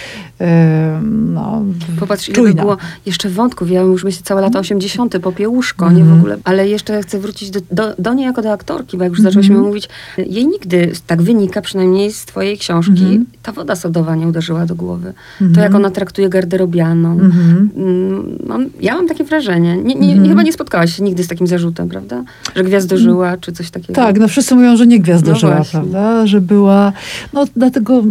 [0.40, 1.62] e, no,
[2.00, 3.70] Popatrz, ile by było jeszcze wątków.
[3.70, 5.18] Ja już myślę całe lata 80.
[5.18, 5.96] popiełuszko, mm.
[5.96, 6.20] nie w mhm.
[6.20, 6.38] ogóle.
[6.44, 9.30] Ale jeszcze chcę wrócić do, do, do niej jako do aktorki, bo jak już mm.
[9.30, 13.26] zaczęłyśmy mówić, jej nigdy, tak wynika przynajmniej z twojej książki, mm.
[13.42, 15.12] ta woda sodowa nie uderzyła do głowy.
[15.38, 15.74] To jak mhm.
[15.74, 17.12] ona traktuje garderobianą.
[17.12, 17.70] Mhm.
[17.76, 19.76] Mm, mam, ja mam takie wrażenie.
[19.76, 22.24] Nie, nie, nie, chyba nie spotkałaś się nigdy z takim zarzutem, prawda?
[22.56, 23.92] Że gwiazdożyła, czy coś takiego.
[23.92, 26.26] Tak, no wszyscy mówią, że nie gwiazdożyła, no prawda?
[26.26, 26.92] Że była,
[27.32, 28.02] no dlatego,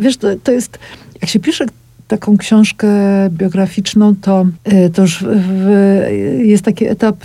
[0.00, 0.78] wiesz, to, to jest,
[1.20, 1.66] jak się pisze
[2.08, 2.88] taką książkę
[3.30, 4.46] biograficzną, to,
[4.94, 5.70] to już w,
[6.42, 7.16] jest taki etap,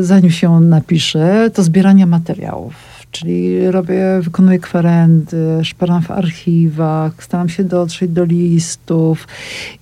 [0.00, 7.48] zanim się on napisze, to zbierania materiałów czyli robię, wykonuję kwerendy, szperam w archiwach, staram
[7.48, 9.28] się dotrzeć do listów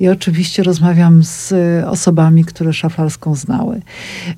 [0.01, 1.55] i oczywiście rozmawiam z
[1.87, 3.81] osobami, które szaflarską znały.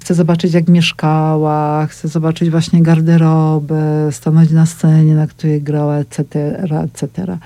[0.01, 6.24] Chcę zobaczyć, jak mieszkała, chcę zobaczyć właśnie garderobę, stanąć na scenie, na której grała, etc.,
[6.84, 7.39] etc.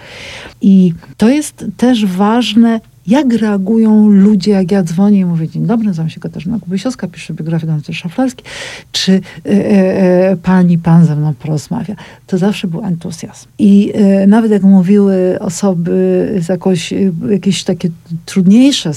[0.61, 5.87] I to jest też ważne, jak reagują ludzie, jak ja dzwonię i mówię, dzień dobry,
[5.87, 8.45] nazywam się Katarzyna Kubysiowska, piszę biografię Danuty Szaflarskiej,
[8.93, 11.95] czy e, e, pani, pan ze mną porozmawia.
[12.27, 13.47] To zawsze był entuzjazm.
[13.59, 15.93] I e, nawet jak mówiły osoby
[16.41, 17.89] z jakoś, e, jakieś takie
[18.27, 18.91] trudniejsze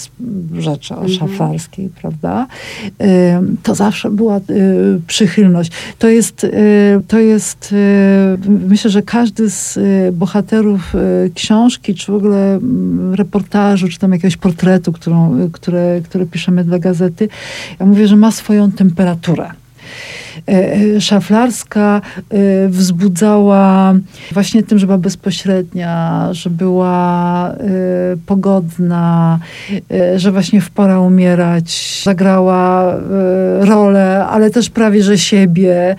[0.59, 1.19] rzeczy o mhm.
[1.19, 2.47] Szaflarskiej, prawda,
[3.01, 4.41] e, to zawsze była e,
[5.07, 5.71] przychylność.
[5.99, 6.47] To jest,
[7.07, 7.75] to jest
[8.67, 9.79] myślę, że każdy z
[10.15, 10.93] bohaterów
[11.35, 12.59] książki, czy w ogóle
[13.11, 17.27] reportażu, czy tam jakiegoś portretu, którą, które, które piszemy dla gazety,
[17.79, 19.51] ja mówię, że ma swoją temperaturę.
[20.47, 23.93] E, e, szaflarska e, wzbudzała
[24.31, 27.55] właśnie tym, że była bezpośrednia, że była
[28.25, 29.39] pogodna,
[30.15, 32.93] że właśnie w pora umierać zagrała
[33.59, 35.95] rolę, ale też prawie że siebie,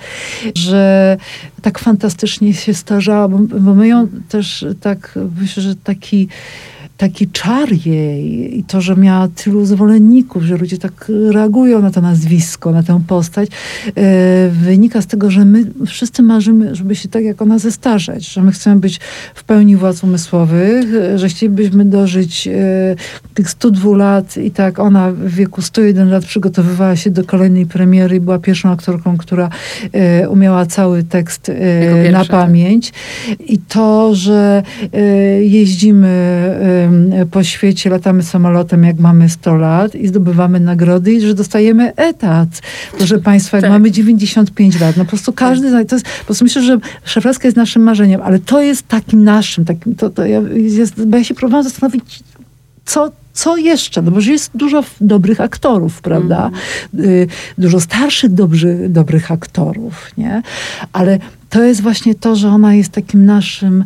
[0.55, 1.17] że
[1.63, 6.29] tak fantastycznie się starzała, bo, bo my ją też tak, myślę, że taki
[6.97, 12.01] taki czar jej i to, że miała tylu zwolenników, że ludzie tak reagują na to
[12.01, 17.25] nazwisko, na tę postać, e, wynika z tego, że my wszyscy marzymy, żeby się tak
[17.25, 19.01] jak ona zestarzeć, że my chcemy być
[19.35, 20.87] w pełni władz umysłowych,
[21.17, 22.49] że chcielibyśmy dożyć
[23.35, 28.17] tych 102 lat i tak ona w wieku 101 lat przygotowywała się do kolejnej premiery
[28.17, 29.49] i była pierwszą aktorką, która
[30.29, 31.53] umiała cały tekst
[32.13, 32.29] na tak.
[32.29, 32.93] pamięć.
[33.47, 34.63] I to, że
[35.41, 36.86] jeździmy
[37.31, 42.49] po świecie, latamy samolotem, jak mamy 100 lat i zdobywamy nagrody i że dostajemy etat.
[42.99, 43.71] Proszę Państwa, jak tak.
[43.71, 45.89] mamy 95 lat, no po prostu każdy, tak.
[45.89, 49.65] to jest, po prostu myślę, że szaflarska jest naszym marzeniem, ale to jest takim naszym,
[49.65, 52.23] takim, to, to ja, jest, bo ja się próbowałam zastanowić,
[52.85, 54.03] co co jeszcze?
[54.03, 56.51] No bo jest dużo dobrych aktorów, prawda?
[56.95, 57.29] Mm.
[57.59, 60.43] Dużo starszych dobrzy, dobrych aktorów, nie?
[60.93, 61.19] Ale
[61.51, 63.85] to jest właśnie to, że ona jest takim naszym,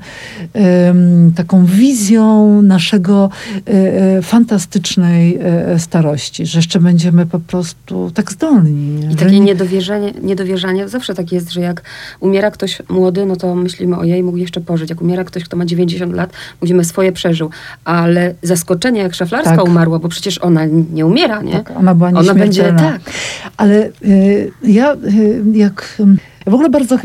[1.36, 3.30] taką wizją naszego
[3.66, 9.12] um, fantastycznej um, starości, że jeszcze będziemy po prostu tak zdolni.
[9.12, 9.40] I takie nie...
[9.40, 11.82] niedowierzanie, niedowierzanie, zawsze tak jest, że jak
[12.20, 14.90] umiera ktoś młody, no to myślimy, ojej, mógł jeszcze pożyć.
[14.90, 17.50] Jak umiera ktoś, kto ma 90 lat, mówimy, swoje przeżył.
[17.84, 19.64] Ale zaskoczenie, jak Szaflarska tak.
[19.64, 21.52] umarła, bo przecież ona nie umiera, nie?
[21.52, 23.00] Tak, ona była Ona będzie, tak.
[23.56, 25.96] Ale y, ja, y, jak
[26.50, 26.98] w ogóle bardzo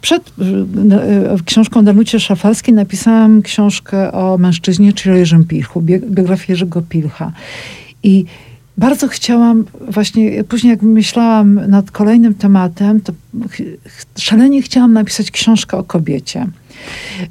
[0.00, 7.32] przed e, książką Danucie Szafalskiej napisałam książkę o mężczyźnie, czyli Jerzym Pilchu, biografię Jerzego Pilcha.
[8.02, 8.24] I
[8.78, 13.12] bardzo chciałam, właśnie później jak myślałam nad kolejnym tematem, to
[14.18, 16.46] szalenie chciałam napisać książkę o kobiecie.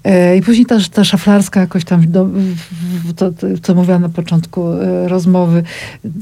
[0.03, 2.27] E, I później ta, szaflarska jakoś tam, do,
[3.15, 3.31] to,
[3.61, 5.63] co mówiłam na początku e, rozmowy,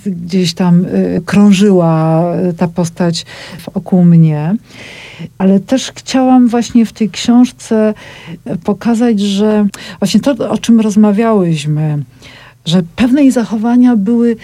[0.05, 2.23] gdzieś tam e, krążyła
[2.57, 3.25] ta postać
[3.73, 4.55] wokół mnie.
[5.37, 7.93] Ale też chciałam właśnie w tej książce
[8.63, 9.67] pokazać, że
[9.99, 12.03] właśnie to, o czym rozmawiałyśmy,
[12.65, 14.35] że pewne jej zachowania były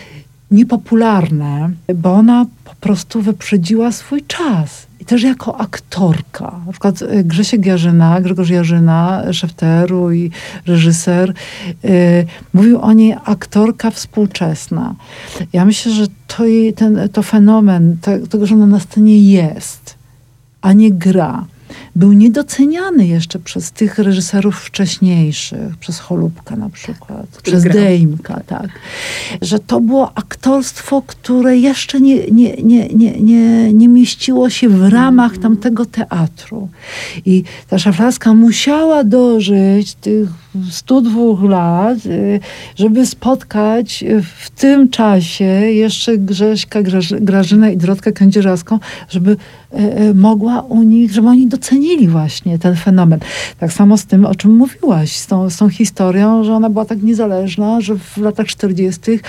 [0.52, 4.88] niepopularne, bo ona po prostu wyprzedziła swój czas.
[5.04, 6.60] I też jako aktorka.
[6.66, 10.32] Na przykład e, Grzesiek Jarzyna, Grzegorz Jarzyna, szef teatru i
[10.66, 11.34] reżyser,
[11.84, 11.92] yy,
[12.54, 14.96] mówił o niej aktorka współczesna.
[15.54, 17.98] Ja myślę, że to, jej, ten, to fenomen
[18.30, 19.96] tego, że ona na scenie jest,
[20.62, 21.46] a nie gra,
[21.96, 27.74] był niedoceniany jeszcze przez tych reżyserów wcześniejszych, przez Holubka na przykład, przez grał.
[27.74, 28.68] Dejmka, tak.
[29.42, 34.90] Że to było aktorstwo, które jeszcze nie, nie, nie, nie, nie, nie mieściło się w
[34.90, 35.42] ramach mm.
[35.42, 36.70] tamtego teatru.
[37.26, 40.30] I ta Szaflarska musiała dożyć tych
[40.72, 42.40] 102 lat, y,
[42.76, 44.04] żeby spotkać
[44.42, 46.80] w tym czasie jeszcze Grześka,
[47.22, 49.38] Grażynę i Dorotkę Kędzierzawską, żeby
[50.14, 53.20] mogła u nich, żeby oni docenili właśnie ten fenomen.
[53.60, 56.86] Tak samo z tym, o czym mówiłaś, z tą, z tą historią, że ona była
[56.86, 59.20] tak niezależna, że w latach 40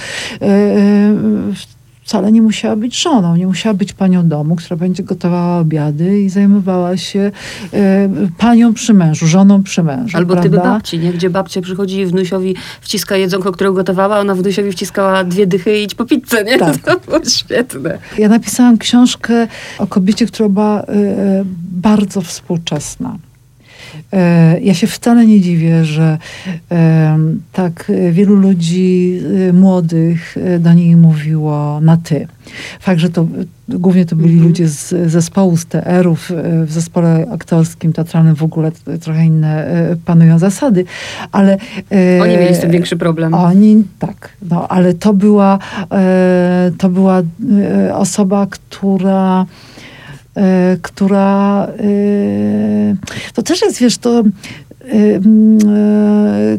[2.04, 6.30] wcale nie musiała być żoną, nie musiała być panią domu, która będzie gotowała obiady i
[6.30, 7.32] zajmowała się
[7.72, 10.16] e, panią przy mężu, żoną przy mężu.
[10.16, 10.50] Albo prawda?
[10.50, 11.12] typy babci, nie?
[11.12, 15.82] gdzie babcia przychodzi i wnusiowi wciska jedzonko, które gotowała, ona wnusiowi wciskała dwie dychy i
[15.82, 16.58] idź po pizzę, nie?
[16.58, 16.76] Tak.
[16.84, 17.98] To było świetne.
[18.18, 19.48] Ja napisałam książkę
[19.78, 20.84] o kobiecie, która była e,
[21.72, 23.16] bardzo współczesna.
[24.12, 26.18] E, ja się wcale nie dziwię, że
[27.52, 32.26] tak wielu ludzi e, młodych e, do niej mówiło na ty.
[32.80, 33.26] Fakt, że to
[33.68, 34.46] głównie to byli mm -hmm.
[34.46, 36.32] ludzie z zespołu, z TR-ów,
[36.66, 39.66] w zespole aktorskim, teatralnym w ogóle trochę inne
[40.04, 40.84] panują zasady,
[41.32, 41.56] ale...
[42.22, 43.34] Oni mieli z tym większy problem.
[43.34, 45.58] Oni, tak, no, ale to była,
[46.78, 47.22] to była
[47.92, 49.73] osoba, która E,
[50.82, 52.94] która e,
[53.34, 54.63] to też jest, wiesz, to Y, y,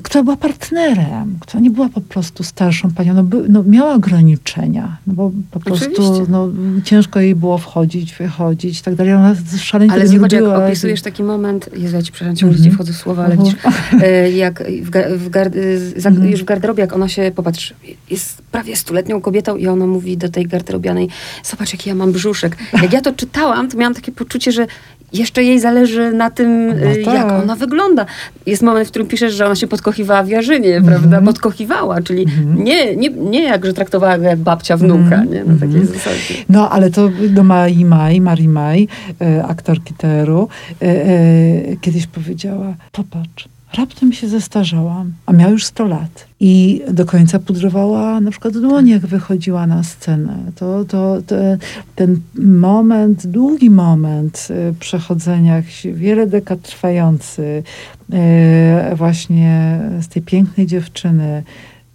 [0.04, 4.98] która była partnerem, która nie była po prostu starszą panią, no, by, no miała ograniczenia,
[5.08, 6.50] no bo po prostu no,
[6.84, 9.14] ciężko jej było wchodzić, wychodzić i tak dalej.
[9.14, 12.74] Ona szalenie Ale zobacz, jak opisujesz taki moment, Jezu, ja ci przepraszam, ciągle mm -hmm.
[12.74, 13.56] wchodzę w słowa, ale widzisz,
[14.02, 15.30] e, jak w, w,
[16.02, 16.32] za, mm -hmm.
[16.32, 17.74] już w garderobie, jak ona się, popatrz,
[18.10, 21.10] jest prawie stuletnią kobietą i ona mówi do tej garderobianej,
[21.44, 22.58] zobacz, jaki ja mam brzuszek.
[22.82, 24.68] Jak ja to czytałam, to miałam takie poczucie, że
[25.14, 27.14] jeszcze jej zależy na tym, no y, tak.
[27.14, 28.06] jak ona wygląda.
[28.46, 30.88] Jest moment, w którym piszesz, że ona się podkochiwała w Jarzynie, mm -hmm.
[30.88, 31.22] prawda?
[31.22, 32.64] Podkochiwała, czyli mm -hmm.
[32.64, 35.32] nie, nie, nie jak, że traktowała go jak babcia wnuka, mm -hmm.
[35.32, 35.44] nie?
[35.44, 35.88] Na takiej mhm.
[35.88, 36.34] zasadzie.
[36.50, 38.88] No, ale to do Mai Mai, Marii Mai,
[39.22, 40.50] e, aktorki teru,
[40.82, 46.28] e, e, kiedyś powiedziała, popatrz, raptem się zestarzałam, a miała już 100 lat.
[46.40, 50.38] I do końca pudrowała na przykład dłonie, jak wychodziła na scenę.
[50.56, 51.18] To, to,
[51.96, 55.64] ten moment, długi moment y, przechodzenia,
[55.94, 57.64] wiele dekad trwający,
[58.94, 61.44] y, właśnie z tej pięknej dziewczyny,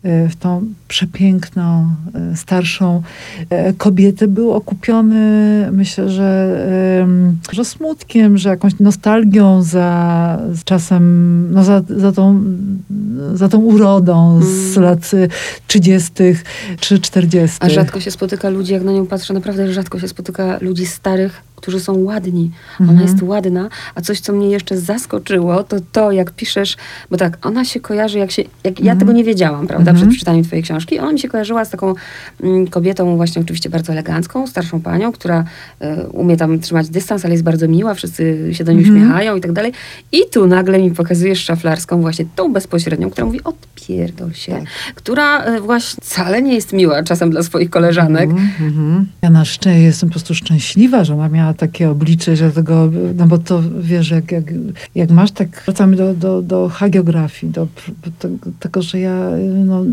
[0.02, 3.02] w tą przepiękną, e, starszą
[3.50, 6.66] e, kobietę był okupiony, myślę, że,
[7.52, 12.40] że smutkiem, że jakąś nostalgią za czasem, no za, za, tą,
[13.34, 14.90] za tą urodą z mm.
[14.90, 15.10] lat
[15.66, 16.12] 30.
[16.80, 17.56] czy 40.
[17.60, 21.42] A rzadko się spotyka ludzi, jak na nią patrzę, naprawdę rzadko się spotyka ludzi starych,
[21.60, 22.50] którzy są ładni.
[22.80, 23.08] Ona Mhm.
[23.08, 26.76] jest ładna, a coś, co mnie jeszcze zaskoczyło, to to, jak piszesz,
[27.10, 28.98] bo tak, ona się kojarzy, jak się, jak ja Mhm.
[28.98, 29.96] tego nie wiedziałam, prawda, Mhm.
[29.96, 30.98] przed przeczytaniem twojej książki.
[30.98, 31.94] Ona mi się kojarzyła z taką
[32.42, 35.44] mm, kobietą właśnie oczywiście bardzo elegancką, starszą panią, która
[35.80, 38.96] e, umie tam trzymać dystans, ale jest bardzo miła, wszyscy się do niej Mhm.
[38.98, 39.72] uśmiechają i tak dalej.
[40.12, 44.64] I tu nagle mi pokazujesz szaflarską, właśnie tą bezpośrednią, która mówi, odpierdol się, Tak.
[44.94, 48.30] która e, właśnie wcale nie jest miła czasem dla swoich koleżanek.
[48.30, 49.06] Mhm, mhm.
[49.22, 53.26] Ja na szczęście jestem po prostu szczęśliwa, że ona miała takie oblicze, że tego, no
[53.26, 54.44] bo to wiesz, jak, jak,
[54.94, 57.66] jak masz, tak wracamy do, do, do hagiografii, do
[58.06, 59.30] do tego, że ja,
[59.64, 59.84] no,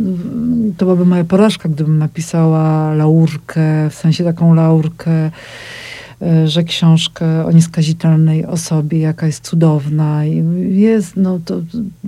[0.77, 5.31] to byłaby moja porażka, gdybym napisała laurkę, w sensie taką laurkę,
[6.21, 10.43] e, że książkę o nieskazitelnej osobie, jaka jest cudowna i
[10.79, 11.61] jest, no to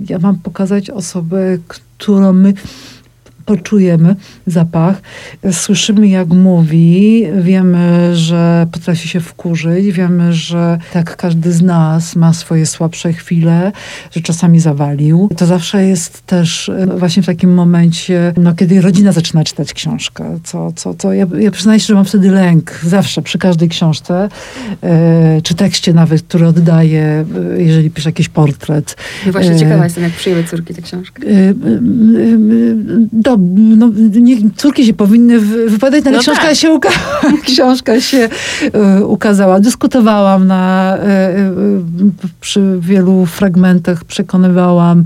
[0.08, 2.54] ja mam pokazać osobę, którą my
[3.50, 5.02] poczujemy zapach,
[5.52, 12.32] słyszymy jak mówi, wiemy, że potrafi się wkurzyć, wiemy, że tak każdy z nas ma
[12.32, 13.72] swoje słabsze chwile,
[14.10, 15.28] że czasami zawalił.
[15.36, 20.38] To zawsze jest też e, właśnie w takim momencie, no, kiedy rodzina zaczyna czytać książkę,
[20.44, 24.28] co, co, co ja, ja przyznaję się, że mam wtedy lęk, zawsze, przy każdej książce,
[24.82, 27.24] e, czy tekście nawet, który oddaję,
[27.56, 28.96] e, jeżeli piszę jakiś portret,
[29.26, 31.22] I właśnie E, ciekawa jestem, jak przyjęły córki tę książkę.
[31.22, 31.54] Y, y,
[32.52, 32.76] y,
[33.12, 33.39] Do,
[33.76, 36.54] no, nie, córki się powinny wy- wypadać, no, ale No książka, tak.
[36.56, 36.88] się uka
[37.46, 38.28] książka się
[38.98, 39.60] y, ukazała.
[39.60, 45.04] Dyskutowałam na, y, y, przy wielu fragmentach, przekonywałam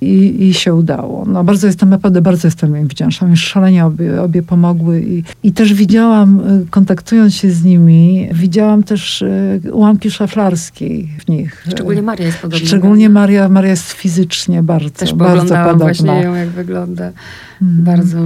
[0.00, 1.24] i, i się udało.
[1.28, 3.26] No, bardzo jestem, naprawdę bardzo jestem im wdzięczna.
[3.28, 8.82] Mi szalenie obie, obie pomogły i, i też widziałam, y, kontaktując się z nimi, widziałam
[8.82, 11.64] też y, ułamki szaflarskiej w nich.
[11.68, 12.66] Szczególnie Maria jest podobna.
[12.66, 15.74] Szczególnie Maria, Maria jest fizycznie bardzo, Też bardzo podobna.
[15.74, 17.10] właśnie ją, jak wygląda.
[17.62, 17.84] Mhm.
[17.84, 18.18] Bardzo.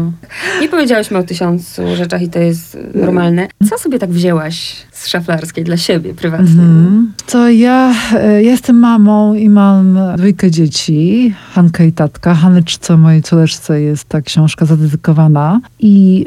[0.60, 3.48] Nie powiedziałyśmy o tysiącu rzeczach i to jest normalne.
[3.68, 6.46] Co sobie tak wzięłaś z szaflarskiej dla siebie, prywatnie?
[6.46, 7.12] Mhm.
[7.26, 12.34] To ja, e, jestem mamą i mam dwójkę dzieci, Hankę i tatka.
[12.34, 15.60] Haneczce, mojej córeczce jest ta książka zadedykowana.
[15.78, 16.26] I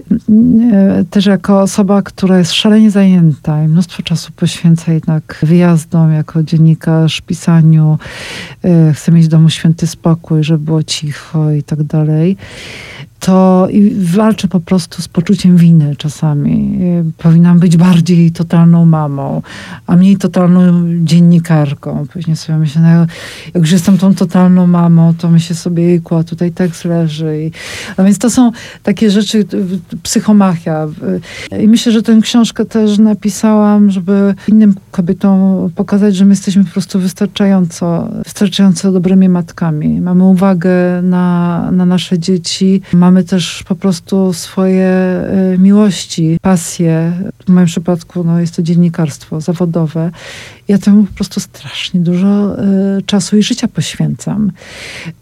[0.72, 6.43] e, też jako osoba, która jest szalenie zajęta i mnóstwo czasu poświęca jednak wyjazdom jako
[6.43, 7.97] dziennikarz, pisaniu,
[8.63, 12.38] e, chcę mieć w domu święty spokój, żeby było cicho i tak dalej
[13.22, 13.67] to
[13.97, 16.78] walczę po prostu z poczuciem winy czasami.
[16.82, 19.41] Y, Powinnam być bardziej totalną mamą,
[19.88, 22.05] a mniej totalną dziennikarką.
[22.13, 22.89] Później sobie myślę, no,
[23.53, 27.43] jak już jestem tą totalną mamą, to myślę sobie, jejku, a tutaj tekst leży.
[27.43, 27.51] I,
[27.97, 28.51] a więc to są
[28.84, 30.88] takie rzeczy, y, psychomachia.
[31.53, 36.63] Y, I myślę, że tę książkę też napisałam, żeby innym kobietom pokazać, że my jesteśmy
[36.63, 40.01] po prostu wystarczająco, wystarczająco dobrymi matkami.
[40.01, 47.14] Mamy uwagę na, na nasze dzieci, mamy też po prostu swoje e, miłości, pasje.
[47.45, 50.12] W moim przypadku no, jest to dziennikarstwo zawodowe.
[50.68, 54.51] Ja temu po prostu strasznie dużo e, czasu i życia poświęcam.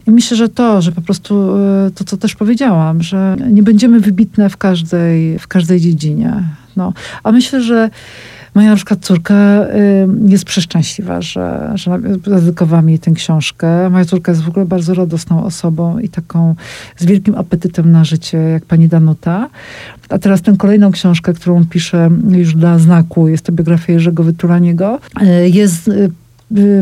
[0.07, 3.99] I myślę, że to, że po prostu e, to, co też powiedziałam, że nie będziemy
[3.99, 6.43] wybitne w każdej, w każdej dziedzinie.
[6.75, 6.93] No.
[7.23, 7.89] A myślę, że
[8.55, 13.89] Moja na przykład córka y, jest przeszczęśliwa, że, że zadedykowałam jej tę książkę.
[13.89, 16.55] Moja córka jest w ogóle bardzo radosną osobą i taką
[16.97, 19.49] z wielkim apetytem na życie, jak pani Danuta.
[20.09, 24.99] A teraz tę kolejną książkę, którą piszę już dla znaku, jest to biografia Jerzego Wytulaniego,
[25.21, 26.11] y, jest y,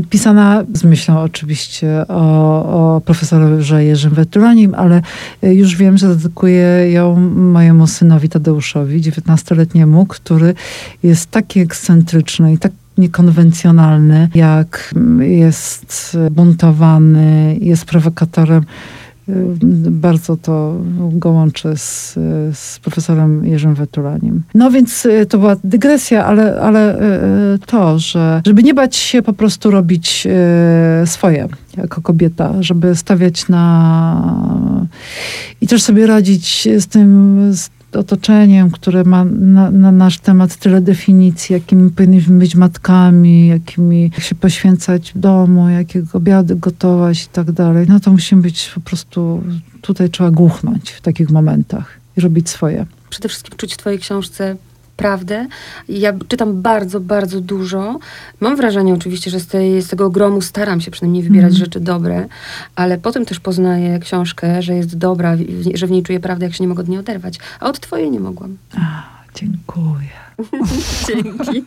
[0.09, 5.01] pisana z myślą oczywiście o, o profesorze Jerzym Wetulanim, ale
[5.43, 10.53] y, już wiem, że dedykuję ją mojemu synowi Tadeuszowi, 19-letniemu, który
[11.03, 18.63] jest taki ekscentryczny i tak niekonwencjonalny, jak mm, jest buntowany, jest prowokatorem.
[19.30, 20.76] Y, Bardzo to
[21.12, 22.14] go łączę z,
[22.58, 24.44] z profesorem Jerzym Wetulaniem.
[24.54, 26.96] No więc y, to była dygresja, ale, ale
[27.56, 30.28] y, to, że żeby nie bać się po prostu robić
[31.04, 31.48] y, swoje
[31.78, 34.88] jako kobieta, żeby stawiać na
[35.62, 40.82] i też sobie radzić z tym z otoczeniem, które ma na, na nasz temat tyle
[40.82, 47.28] definicji, jakimi powinniśmy być matkami, jakimi jak się poświęcać w domu, jakie obiady gotować i
[47.28, 47.86] tak dalej.
[47.90, 49.44] No to musimy być po prostu,
[49.82, 52.86] tutaj trzeba głuchnąć w takich momentach i robić swoje.
[53.10, 54.56] Przede wszystkim czuć w twojej książce
[54.98, 55.48] prawdę.
[55.89, 58.00] Ja czytam bardzo, bardzo dużo.
[58.39, 61.66] Mam wrażenie oczywiście, że z, tej, z tego gromu staram się przynajmniej wybierać Mhm.
[61.66, 62.26] rzeczy dobre,
[62.76, 65.36] ale potem też poznaję książkę, że jest dobra,
[65.74, 67.39] że w niej czuję prawdę, jak się nie mogę od niej oderwać.
[67.60, 68.58] A od twojej nie mogłam.
[68.78, 69.04] A,
[69.36, 70.10] dziękuję.
[71.08, 71.64] Dzięki.